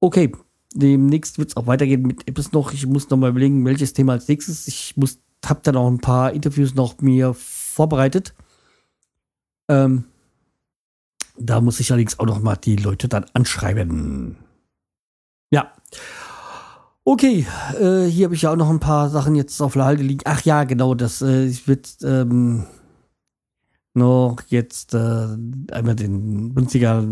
Okay. 0.00 0.32
Demnächst 0.76 1.38
wird 1.38 1.50
es 1.50 1.56
auch 1.56 1.68
weitergehen 1.68 2.02
mit 2.02 2.26
Apps 2.26 2.50
noch. 2.50 2.72
Ich 2.72 2.84
muss 2.86 3.08
noch 3.08 3.16
mal 3.16 3.30
überlegen, 3.30 3.64
welches 3.64 3.92
Thema 3.92 4.14
als 4.14 4.26
nächstes. 4.26 4.66
Ich 4.66 4.96
muss, 4.96 5.18
habe 5.44 5.60
da 5.62 5.70
noch 5.70 5.88
ein 5.88 6.00
paar 6.00 6.32
Interviews 6.32 6.74
noch 6.74 7.00
mir 7.00 7.32
vorbereitet. 7.32 8.34
Ähm, 9.68 10.04
da 11.36 11.60
muss 11.60 11.80
ich 11.80 11.90
allerdings 11.90 12.18
auch 12.18 12.26
noch 12.26 12.40
mal 12.40 12.56
die 12.56 12.76
Leute 12.76 13.08
dann 13.08 13.26
anschreiben. 13.32 14.36
Ja. 15.50 15.72
Okay, 17.04 17.46
äh, 17.78 18.06
hier 18.06 18.26
habe 18.26 18.34
ich 18.34 18.42
ja 18.42 18.52
auch 18.52 18.56
noch 18.56 18.70
ein 18.70 18.80
paar 18.80 19.10
Sachen 19.10 19.34
jetzt 19.34 19.60
auf 19.60 19.74
der 19.74 19.84
Halde 19.84 20.02
liegen. 20.02 20.22
Ach 20.24 20.42
ja, 20.42 20.64
genau, 20.64 20.94
das 20.94 21.20
äh, 21.22 21.52
wird 21.66 21.96
ähm, 22.02 22.64
noch 23.94 24.38
jetzt 24.48 24.94
äh, 24.94 25.28
einmal 25.70 25.94
den 25.94 26.54
günstiger 26.54 27.04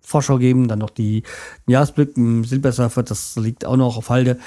Vorschau 0.00 0.38
geben, 0.38 0.68
dann 0.68 0.78
noch 0.78 0.90
die 0.90 1.22
Jahresblick 1.66 2.16
im 2.16 2.44
Silbersurfer, 2.44 3.02
das 3.02 3.36
liegt 3.36 3.64
auch 3.64 3.76
noch 3.76 3.96
auf 3.96 4.10
Halde. 4.10 4.38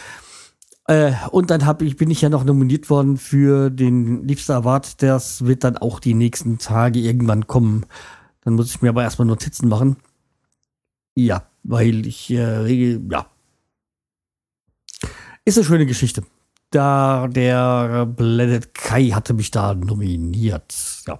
Äh, 0.88 1.14
und 1.32 1.50
dann 1.50 1.66
hab 1.66 1.82
ich, 1.82 1.96
bin 1.96 2.12
ich 2.12 2.22
ja 2.22 2.30
noch 2.30 2.44
nominiert 2.44 2.90
worden 2.90 3.18
für 3.18 3.70
den 3.70 4.28
Liebster 4.28 4.58
Award. 4.58 5.02
Das 5.02 5.46
wird 5.46 5.64
dann 5.64 5.78
auch 5.78 6.00
die 6.00 6.14
nächsten 6.14 6.58
Tage 6.58 7.00
irgendwann 7.00 7.48
kommen. 7.48 7.86
Dann 8.42 8.56
muss 8.56 8.74
ich 8.76 8.82
mir 8.82 8.90
aber 8.90 9.04
erstmal 9.04 9.28
Notizen 9.28 9.70
machen. 9.70 9.98
Ja, 11.16 11.48
weil 11.64 12.06
ich 12.06 12.30
äh, 12.32 13.00
ja. 13.10 13.28
Ist 15.46 15.58
eine 15.58 15.66
schöne 15.66 15.86
Geschichte. 15.86 16.24
Da 16.72 17.28
der 17.28 18.06
Blended 18.06 18.74
Kai 18.74 19.10
hatte 19.10 19.34
mich 19.34 19.52
da 19.52 19.74
nominiert. 19.74 20.74
Ja. 21.08 21.20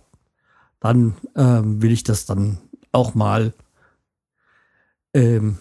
Dann 0.80 1.16
ähm, 1.36 1.82
will 1.82 1.92
ich 1.92 2.04
das 2.04 2.26
dann 2.26 2.58
auch 2.92 3.16
mal 3.16 3.54
ähm, 5.14 5.60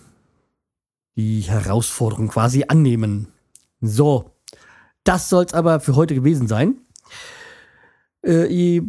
die 1.17 1.43
Herausforderung 1.43 2.29
quasi 2.29 2.65
annehmen. 2.67 3.32
So, 3.83 4.31
das 5.05 5.29
soll 5.29 5.45
es 5.45 5.55
aber 5.55 5.81
für 5.81 5.97
heute 5.97 6.15
gewesen 6.15 6.47
sein. 6.47 6.77
Äh, 8.23 8.81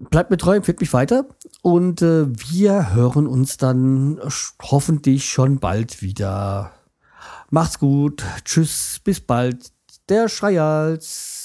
bleibt 0.00 0.30
mir 0.30 0.38
treu, 0.38 0.56
empfiehlt 0.56 0.80
mich 0.80 0.92
weiter. 0.92 1.26
Und 1.60 2.02
äh, 2.02 2.26
wir 2.28 2.94
hören 2.94 3.26
uns 3.26 3.58
dann 3.58 4.20
hoffentlich 4.62 5.26
schon 5.28 5.60
bald 5.60 6.02
wieder. 6.02 6.72
Macht's 7.50 7.78
gut. 7.78 8.24
Tschüss, 8.44 9.00
bis 9.04 9.20
bald. 9.20 9.70
Der 10.08 10.28
Schreihals. 10.28 11.41